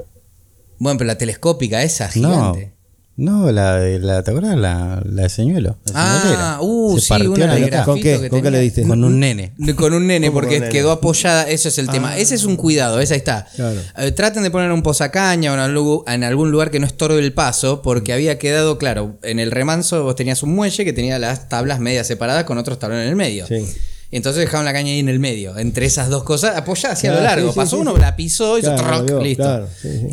[0.79, 2.75] Bueno, pero la telescópica esa, No, gigante.
[3.19, 4.57] No, la de la, ¿te acuerdas?
[4.57, 5.77] La, la de señuelo.
[5.87, 6.59] la Ah, señuela.
[6.61, 8.21] uh, Se sí, partió una de grafito ¿Con qué?
[8.21, 8.83] que ¿Con qué le diste?
[8.85, 9.53] Con un nene.
[9.77, 10.73] Con un nene, ¿Cómo porque nene?
[10.73, 12.17] quedó apoyada, eso es el tema.
[12.17, 13.47] Ese es un cuidado, esa está.
[13.57, 13.81] Claro.
[13.99, 17.19] Eh, traten de poner un posacaña o en algún, en algún lugar que no estorbe
[17.19, 21.19] el paso, porque había quedado, claro, en el remanso vos tenías un muelle que tenía
[21.19, 23.47] las tablas medias separadas con otros tablones en el medio.
[23.47, 23.67] Sí.
[24.11, 27.23] Entonces dejaban la caña ahí en el medio, entre esas dos cosas, apoyada hacia Claro,
[27.23, 27.49] lo largo.
[27.49, 28.01] sí, sí, Pasó sí, uno, sí.
[28.01, 29.43] la pisó, hizo Claro, troc, vio, listo.
[29.43, 29.69] claro.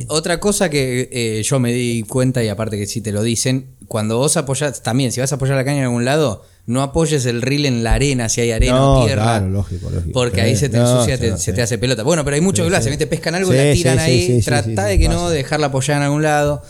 [0.10, 3.68] Otra cosa que eh, yo me di cuenta, y aparte que sí te lo dicen,
[3.88, 7.26] cuando vos apoyás, también, si vas a apoyar la caña en algún lado, no apoyes
[7.26, 9.24] el reel en la arena, si hay arena No, o tierra.
[9.24, 10.12] claro, lógico, lógico.
[10.12, 12.04] Porque ahí se te no, ensucia, te- se te hace pelota.
[12.04, 13.08] Bueno, pero hay muchos que lo hacen, ¿viste?
[13.08, 16.64] Pescan algo, Sí, la tiran ahí, trata de que no, dejarla apoyada en algún lado.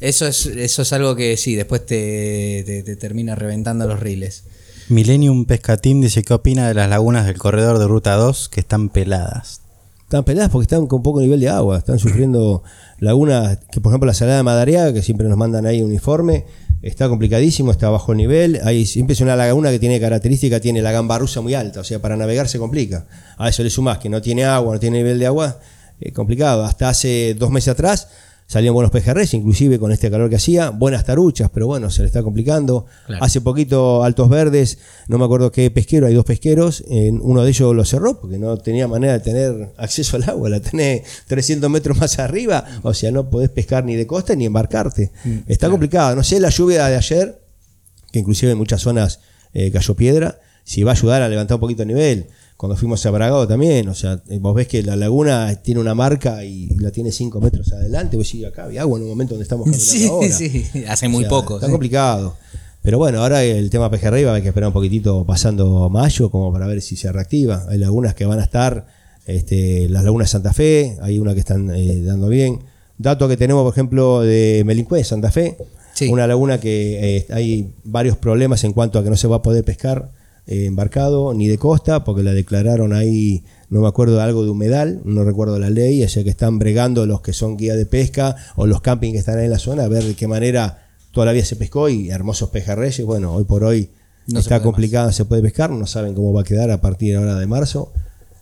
[0.00, 4.44] Eso es eso es algo que sí, después te, te- te termina reventando los reels.
[4.90, 8.88] Millennium Pescatim dice: ¿Qué opina de las lagunas del corredor de ruta 2 que están
[8.88, 9.62] peladas?
[10.02, 12.64] Están peladas porque están con poco nivel de agua, están sufriendo
[12.98, 16.44] lagunas, que por ejemplo la salada de Madariaga, que siempre nos mandan ahí un uniforme,
[16.82, 20.90] está complicadísimo, está bajo nivel, hay siempre es una laguna que tiene característica, tiene la
[20.90, 23.06] gamba rusa muy alta, o sea, para navegar se complica.
[23.38, 25.60] A eso le sumás que no tiene agua, no tiene nivel de agua,
[26.00, 26.64] es complicado.
[26.64, 28.08] Hasta hace dos meses atrás
[28.50, 32.08] salían buenos pejerreyes, inclusive con este calor que hacía, buenas taruchas, pero bueno, se le
[32.08, 32.84] está complicando.
[33.06, 33.24] Claro.
[33.24, 37.50] Hace poquito Altos Verdes, no me acuerdo qué pesquero, hay dos pesqueros, en uno de
[37.50, 41.70] ellos lo cerró porque no tenía manera de tener acceso al agua, la tenés 300
[41.70, 45.12] metros más arriba, o sea, no podés pescar ni de costa ni embarcarte.
[45.46, 47.40] está complicado, no sé, la lluvia de ayer,
[48.10, 49.20] que inclusive en muchas zonas
[49.52, 52.26] eh, cayó piedra, si va a ayudar a levantar un poquito el nivel.
[52.60, 55.94] Cuando fuimos a Bragado también, o sea, eh, vos ves que la laguna tiene una
[55.94, 59.32] marca y la tiene 5 metros adelante, vos decís, acá había agua en un momento
[59.32, 60.28] donde estamos caminando Sí, ahora.
[60.30, 61.54] sí, hace O muy sea, poco.
[61.54, 61.72] Está sí.
[61.72, 62.36] complicado.
[62.82, 66.30] Pero bueno, ahora el tema pejerrey va a haber que esperar un poquitito pasando mayo
[66.30, 67.64] como para ver si se reactiva.
[67.70, 68.86] Hay lagunas que van a estar,
[69.24, 72.58] este, las lagunas de Santa Fe, hay una que están eh, dando bien.
[72.98, 75.56] Dato que tenemos, por ejemplo, de Melincue, Santa Fe,
[75.94, 76.08] Sí.
[76.08, 79.42] una laguna que eh, hay varios problemas en cuanto a que no se va a
[79.42, 80.10] poder pescar
[80.50, 85.00] eh, embarcado ni de costa, porque la declararon ahí, no me acuerdo, algo de humedal,
[85.04, 88.34] no recuerdo la ley, o sea que están bregando los que son guías de pesca
[88.56, 91.44] o los campings que están ahí en la zona a ver de qué manera todavía
[91.44, 93.90] se pescó y hermosos pejerreyes, bueno, hoy por hoy
[94.26, 97.36] No está complicado, se puede pescar, no saben cómo va a quedar a partir ahora
[97.36, 97.92] de marzo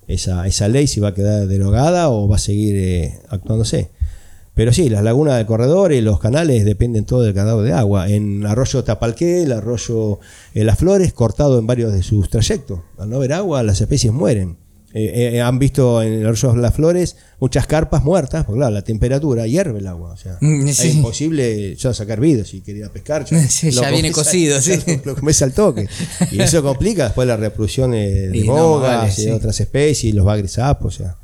[0.07, 3.91] esa, esa ley, si va a quedar derogada o va a seguir eh, actuándose.
[4.59, 8.09] Pero sí, las lagunas del corredor y los canales dependen todo del canal de agua.
[8.11, 10.19] En Arroyo Tapalqué, el Arroyo
[10.53, 12.81] eh, Las Flores, cortado en varios de sus trayectos.
[12.99, 14.57] Al no haber agua, las especies mueren.
[14.95, 18.83] Eh, eh, han visto en el Arroyo Las Flores muchas carpas muertas, porque claro, la
[18.83, 20.11] temperatura hierve el agua.
[20.11, 23.27] O sea, Mm, es imposible ya sacar vidrio si quería pescar.
[23.49, 24.73] Sí, ya viene cocido, al- sí.
[25.05, 25.89] Lo, comes al toque.
[26.33, 29.61] Y eso complica después la reproducción eh, de Y no, bogas vale, y de otras
[29.61, 31.17] especies, los bagres sapos, o sea,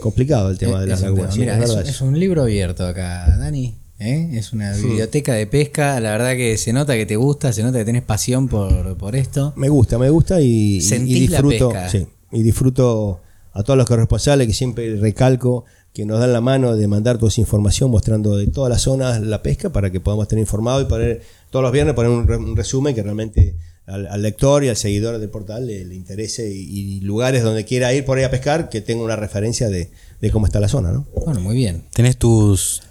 [0.00, 1.36] complicado el tema de las lagunas.
[1.36, 3.76] Mira, es un libro abierto acá, Dani.
[3.98, 4.30] ¿eh?
[4.34, 5.98] Es una biblioteca de pesca.
[6.00, 9.16] La verdad que se nota que te gusta, se nota que tenés pasión por, por
[9.16, 9.52] esto.
[9.56, 11.68] Me gusta, me gusta y, y- Sentís y la disfruto.
[11.70, 11.88] pesca.
[11.90, 13.20] sí, y disfruto
[13.52, 17.30] a todos los corresponsales que siempre recalco que nos dan la mano de mandar toda
[17.30, 20.84] esa información mostrando de todas las zonas la pesca para que podamos tener informado y
[20.84, 21.20] poner
[21.50, 23.56] todos los viernes poner un, re- un resumen que realmente
[23.90, 27.64] al, al lector y al seguidor del portal le, le interese y, y lugares donde
[27.64, 30.68] quiera ir por ahí a pescar que tenga una referencia de, de cómo está la
[30.68, 31.06] zona, ¿no?
[31.24, 31.84] Bueno, muy bien.
[31.92, 32.82] Tenés tus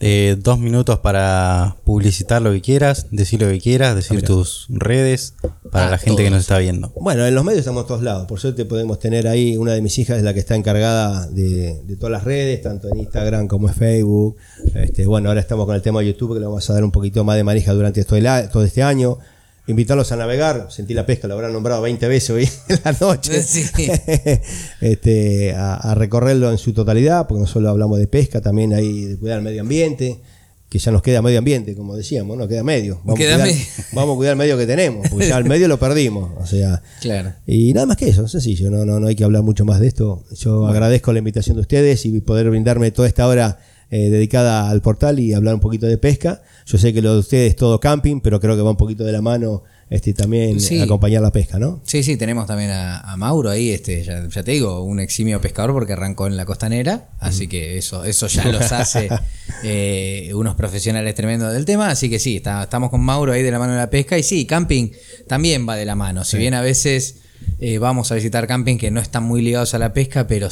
[0.00, 5.34] eh, dos minutos para publicitar lo que quieras, decir lo que quieras, decir tus redes
[5.70, 6.92] para Ah, la gente que nos está viendo.
[7.00, 8.26] Bueno, en los medios estamos en todos lados.
[8.26, 11.80] Por suerte podemos tener ahí, una de mis hijas es la que está encargada de,
[11.84, 14.36] de todas las redes, tanto en Instagram como en Facebook.
[14.74, 16.90] Este, bueno, ahora estamos con el tema de YouTube, que le vamos a dar un
[16.92, 19.18] poquito más de manija durante todo, el a- todo este año.
[19.66, 23.42] Invitarlos a navegar, sentí la pesca, lo habrán nombrado 20 veces hoy en la noche.
[23.42, 23.64] Sí.
[24.80, 29.04] este, a, a recorrerlo en su totalidad, porque no solo hablamos de pesca, también hay
[29.06, 30.20] de cuidar el medio ambiente,
[30.68, 33.00] que ya nos queda medio ambiente, como decíamos, no queda medio.
[33.04, 33.66] Vamos, Queda a, cuidar, medio.
[33.92, 36.32] vamos a cuidar el medio que tenemos, porque ya el medio lo perdimos.
[36.38, 37.32] O sea, Claro.
[37.46, 39.86] y nada más que eso, sencillo, no, no, no hay que hablar mucho más de
[39.86, 40.24] esto.
[40.36, 43.60] Yo agradezco la invitación de ustedes y poder brindarme toda esta hora
[43.96, 46.42] eh, dedicada al portal y hablar un poquito de pesca.
[46.66, 49.04] Yo sé que lo de ustedes es todo camping, pero creo que va un poquito
[49.04, 50.80] de la mano este, también Sí.
[50.80, 51.80] acompañar la pesca, ¿no?
[51.84, 55.40] Sí, sí, tenemos también a, a Mauro ahí, este, ya, ya te digo, un eximio
[55.40, 59.08] pescador porque arrancó en la costanera, así que eso, eso ya los hace
[59.62, 63.50] eh, unos profesionales tremendos del tema, así que sí, está- estamos con Mauro ahí de
[63.52, 64.90] la mano de la pesca y sí, camping
[65.28, 67.16] también va de la mano, si bien a veces
[67.60, 70.48] eh, vamos a visitar camping que no están muy ligados a la pesca, pero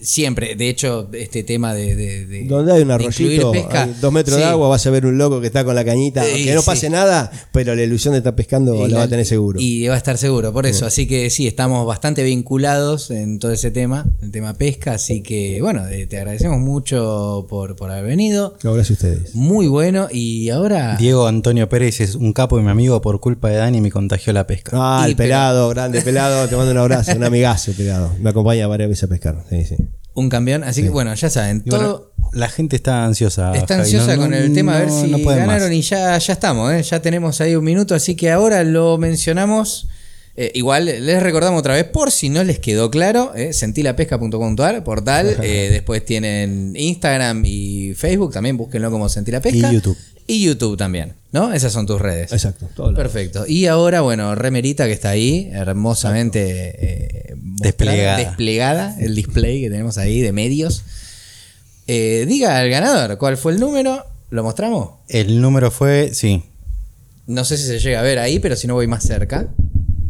[0.00, 1.94] siempre, de hecho, este tema de...
[1.96, 5.06] de- de- Donde hay un arroyito, pesca, hay dos metros de agua, vas a ver
[5.06, 6.66] un loco que está con la cañita, que no sí.
[6.66, 9.60] pase nada, pero la ilusión de estar pescando Y la, va la- a tener seguro.
[9.60, 10.86] Y va a estar seguro, por eso.
[10.86, 14.94] Así que sí, estamos bastante vinculados en todo ese tema, el tema pesca.
[14.94, 18.54] Así que bueno, eh, te agradecemos mucho por, por haber venido.
[18.62, 19.34] Gracias a ustedes.
[19.34, 20.08] Muy bueno.
[20.10, 20.96] Y ahora.
[20.96, 24.32] Diego Antonio Pérez es un capo y mi amigo por culpa de Dani me contagió
[24.32, 24.72] la pesca.
[24.74, 28.10] Ah, Y el pelado, grande pelado, te mando un abrazo, un amigazo pelado.
[28.20, 29.44] Me acompaña varias veces a pescar.
[29.48, 29.76] Sí, sí.
[30.14, 30.64] Un campeón.
[30.64, 31.62] Así que bueno, ya saben.
[31.64, 32.12] Y bueno, Todo.
[32.32, 33.52] la gente está ansiosa.
[33.54, 35.72] Está Javi, ansiosa no- con no- el tema a ver si ganaron más.
[35.72, 36.82] y ya, ya estamos, ¿eh?
[36.82, 39.88] ya tenemos ahí un minuto, así que ahora lo mencionamos.
[40.36, 45.36] Eh, igual les recordamos otra vez, por si no les quedó claro, eh, sentilapesca.com.ar, portal.
[45.42, 49.70] eh, después tienen Instagram y Facebook, también búsquenlo como Sentilapesca.
[49.70, 49.96] Y YouTube.
[50.26, 51.52] Y YouTube también, ¿no?
[51.52, 52.32] Esas son tus redes.
[52.32, 52.68] Exacto.
[52.94, 53.44] Perfecto.
[53.46, 58.16] Y ahora, bueno, Remerita que está ahí, hermosamente eh, Desplegada.
[58.16, 60.82] desplegada, el display que tenemos ahí de medios.
[61.86, 64.04] Diga al ganador, ¿cuál fue el número?
[64.30, 64.94] ¿Lo mostramos?
[65.08, 66.42] El número fue, sí,
[67.26, 69.48] No sé si se llega a ver ahí, pero si no voy más cerca.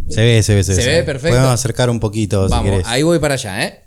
[0.09, 0.83] Se ve, se ve, se ve.
[0.83, 1.37] Se ve, perfecto.
[1.37, 2.87] Podemos acercar un poquito si Vamos, querés.
[2.87, 3.81] ahí voy para allá, ¿eh?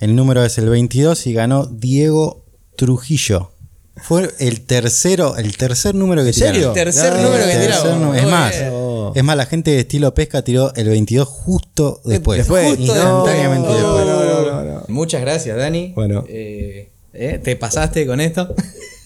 [0.00, 2.44] El número es el 22 y ganó Diego
[2.76, 3.52] Trujillo.
[3.96, 6.52] Fue el tercero, el tercer número que ¿En serio?
[6.72, 6.74] tiraron.
[6.74, 7.54] Tercer No, número que
[7.98, 8.54] nu- Es más.
[8.70, 9.12] No.
[9.14, 12.38] es más, la gente de estilo pesca tiró el 22 justo después.
[12.38, 12.66] Después.
[12.76, 14.06] Justo instantáneamente después.
[14.06, 14.06] después.
[14.06, 14.82] No, no, no, no.
[14.88, 15.92] Muchas gracias, Dani.
[15.96, 16.24] Bueno.
[16.28, 18.54] Eh, eh, te pasaste con esto.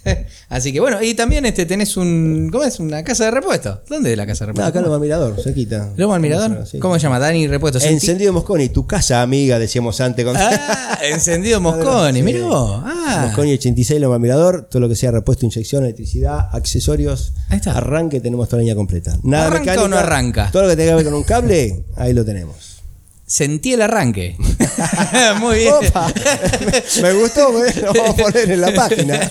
[0.48, 2.48] Así que bueno, y también este tenés un.
[2.50, 2.78] ¿Cómo es?
[2.80, 3.82] Una casa de repuesto.
[3.88, 4.68] ¿Dónde es la casa de No, repuesto?
[4.70, 5.90] acá en Loma Mirador, cerquita.
[5.96, 6.66] ¿Loma al Mirador?
[6.66, 6.78] Sí.
[6.78, 7.18] ¿Cómo se llama?
[7.18, 7.78] Dani Repuesto.
[7.80, 10.24] Encendido Mosconi, tu casa amiga, decíamos antes.
[10.24, 10.36] Con...
[10.36, 12.24] Ah, encendido Mosconi, Sí.
[12.24, 12.82] mirá vos.
[12.84, 17.32] Ah, Mosconi 86 Loma Mirador, todo lo que sea repuesto, inyección, electricidad, accesorios.
[17.48, 17.76] Ahí está.
[17.76, 19.16] Arranque, tenemos toda la línea completa.
[19.22, 20.50] Nada ¿Arranca mecánica, o no arranca?
[20.52, 22.71] Todo lo que tenga que ver con un cable, ahí lo tenemos.
[23.32, 24.36] Sentí el arranque.
[25.40, 25.72] Muy bien.
[25.72, 26.12] Opa,
[27.00, 29.30] me gustó, me- lo vamos a poner en la página.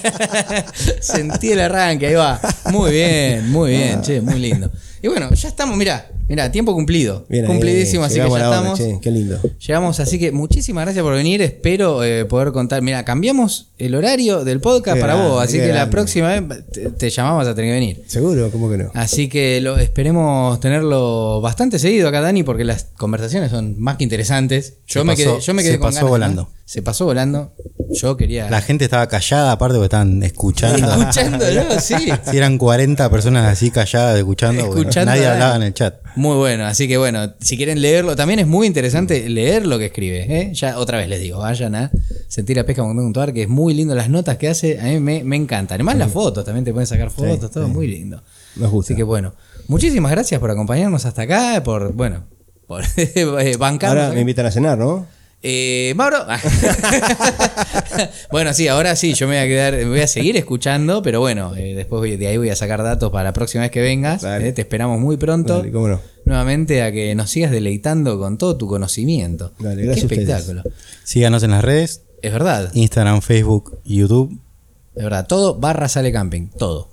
[1.00, 2.40] Sentí el arranque, ahí va.
[2.72, 4.72] Muy bien, muy bien, che, muy lindo.
[5.04, 7.26] Y bueno, ya estamos, mirá, mirá, tiempo cumplido.
[7.30, 8.80] Bien Cumplidísimo, así que ya hora, estamos.
[8.80, 9.40] che, qué lindo.
[9.66, 11.42] Llegamos, así que muchísimas gracias por venir.
[11.42, 12.82] Espero eh, poder contar.
[12.82, 16.90] Mira, cambiamos el horario del podcast Qué para vos, así que la próxima vez te,
[16.92, 18.04] te llamamos a tener que venir.
[18.08, 18.50] ¿Seguro?
[18.52, 18.92] ¿Cómo que no?
[18.94, 24.04] Así que lo, esperemos tenerlo bastante seguido acá, Dani, porque las conversaciones son más que
[24.04, 24.76] interesantes.
[24.88, 26.10] Yo Se me pasó- quedé, yo me quedé se con pasó ganas, ¿no?
[26.10, 26.50] volando.
[26.66, 27.54] Se pasó volando.
[27.94, 28.50] Yo quería.
[28.50, 30.88] La gente estaba callada, aparte porque estaban escuchando.
[30.90, 31.96] Escuchándolo, sí.
[32.32, 35.96] Si eran 40 personas así calladas escuchando, Escuchando nadie hablaba en el chat.
[36.22, 39.88] Muy bueno, así que bueno, si quieren leerlo, también es muy interesante leer lo que
[39.88, 40.28] escribe.
[40.30, 40.54] ¿eh?
[40.54, 41.90] Ya otra vez les digo, vayan a
[42.28, 45.78] sentirapesca.com.ar, que es muy lindo las notas que hace, a mí me, me encantan.
[45.78, 48.22] Además las fotos, también te pueden sacar fotos, todo muy lindo.
[48.56, 48.94] Nos gusta.
[48.94, 49.34] Así que bueno,
[49.68, 52.24] muchísimas gracias por acompañarnos hasta acá, por, bueno,
[52.68, 54.04] por eh, bancarnos.
[54.04, 55.08] Ahora me invitan a cenar, ¿no?
[55.44, 56.20] Eh, Mauro.
[58.32, 61.20] bueno, sí, ahora sí, yo me voy a quedar, me voy a seguir escuchando, pero
[61.20, 63.82] bueno, eh, después voy- de ahí voy a sacar datos para la próxima vez que
[63.82, 64.24] vengas.
[64.24, 65.66] Eh, te esperamos muy pronto.
[65.74, 66.11] Cómo no.
[66.26, 69.52] Nuevamente a que nos sigas deleitando con todo tu conocimiento.
[69.60, 70.64] Dale, gracias Qué espectáculo.
[71.04, 74.38] Síganos en las redes, Es verdad, Instagram, Facebook, YouTube.
[74.96, 75.26] es verdad.
[75.28, 76.48] Todo barra sale camping.
[76.58, 76.90] Todo.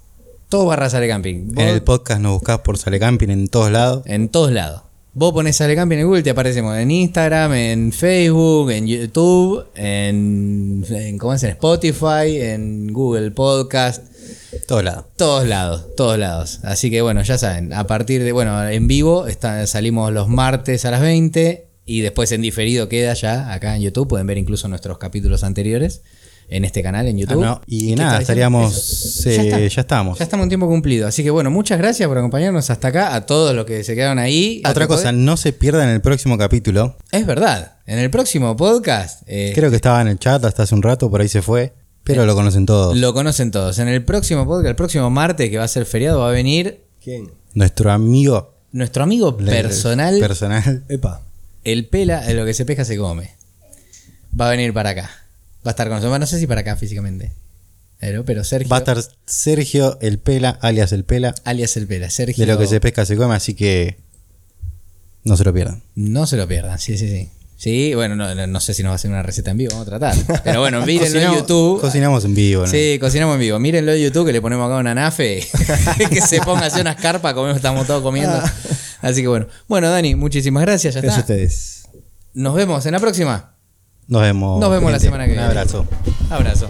[0.48, 1.48] Todo barra sale camping.
[1.52, 4.02] Vos- En el podcast nos buscás por Sale Camping en todos lados.
[4.06, 4.82] En todos lados.
[5.18, 10.84] Vos pones Sale Camping en Google, te aparecemos en Instagram, en Facebook, en YouTube, en,
[10.88, 11.42] en, ¿cómo es?
[11.42, 14.04] en Spotify, en Google Podcast.
[14.68, 15.06] Todos lados.
[15.16, 16.60] Todos lados, todos lados.
[16.62, 20.84] Así que bueno, ya saben, a partir de, bueno, en vivo está- salimos los martes
[20.84, 24.06] a las 20 y después en diferido queda ya acá en YouTube.
[24.06, 26.02] Pueden ver incluso nuestros capítulos anteriores
[26.48, 27.42] en este canal en YouTube.
[27.42, 29.26] Ah, no, y ¿Qué nada, estaríamos.
[29.26, 29.58] Eh, está.
[29.58, 30.18] ya estamos.
[30.18, 31.06] Ya estamos en tiempo cumplido.
[31.06, 34.18] Así que bueno, muchas gracias por acompañarnos hasta acá, a todos los que se quedaron
[34.18, 34.62] ahí.
[34.68, 36.96] Otra cosa, no se pierdan el próximo capítulo.
[37.12, 40.74] Es verdad, en el próximo podcast eh, Creo que estaba en el chat hasta hace
[40.74, 41.74] un rato, por ahí se fue.
[42.04, 42.96] Pero lo conocen todos.
[42.96, 43.78] lo conocen todos.
[43.78, 46.84] En el próximo podcast, el próximo martes que va a ser feriado, va a venir
[47.02, 47.30] ¿Quién?
[47.54, 50.18] Nuestro amigo nuestro amigo personal.
[50.20, 50.84] personal.
[50.88, 51.22] Epa.
[51.64, 53.30] El pela, de lo que se pesca se come.
[54.38, 55.10] Va a venir para acá.
[55.68, 56.18] Va a estar con nosotros.
[56.18, 57.30] No sé si para acá físicamente.
[58.00, 58.70] Pero, pero Sergio.
[58.70, 62.08] Va a estar Sergio el Pela, alias el Pela, Alias el pela.
[62.08, 62.46] Sergio.
[62.46, 63.98] de lo que se pesca se come, así que
[65.24, 65.82] no se lo pierdan.
[65.94, 66.78] No se lo pierdan.
[66.78, 67.28] Sí, sí, sí.
[67.58, 69.72] Sí, bueno, no, no- no sé si nos va a hacer una receta en vivo.
[69.72, 70.42] Vamos a tratar.
[70.44, 71.80] Pero bueno, mírenlo en YouTube.
[71.82, 72.68] Cocinamos en vivo, ¿no?
[72.68, 73.58] Sí, cocinamos en vivo.
[73.58, 75.44] Mírenlo en YouTube que le ponemos acá una nafe.
[76.10, 78.40] que se ponga así unas carpas, comemos, estamos todos comiendo.
[79.02, 79.48] Así que bueno.
[79.66, 80.94] Bueno, Dani, muchísimas gracias.
[80.94, 81.82] Ya Gracias a ustedes.
[82.32, 83.57] Nos vemos en la próxima.
[84.08, 84.58] Nos vemos.
[84.60, 85.48] Nos vemos la semana que Un viene.
[85.50, 85.86] abrazo.
[86.30, 86.68] Abrazo.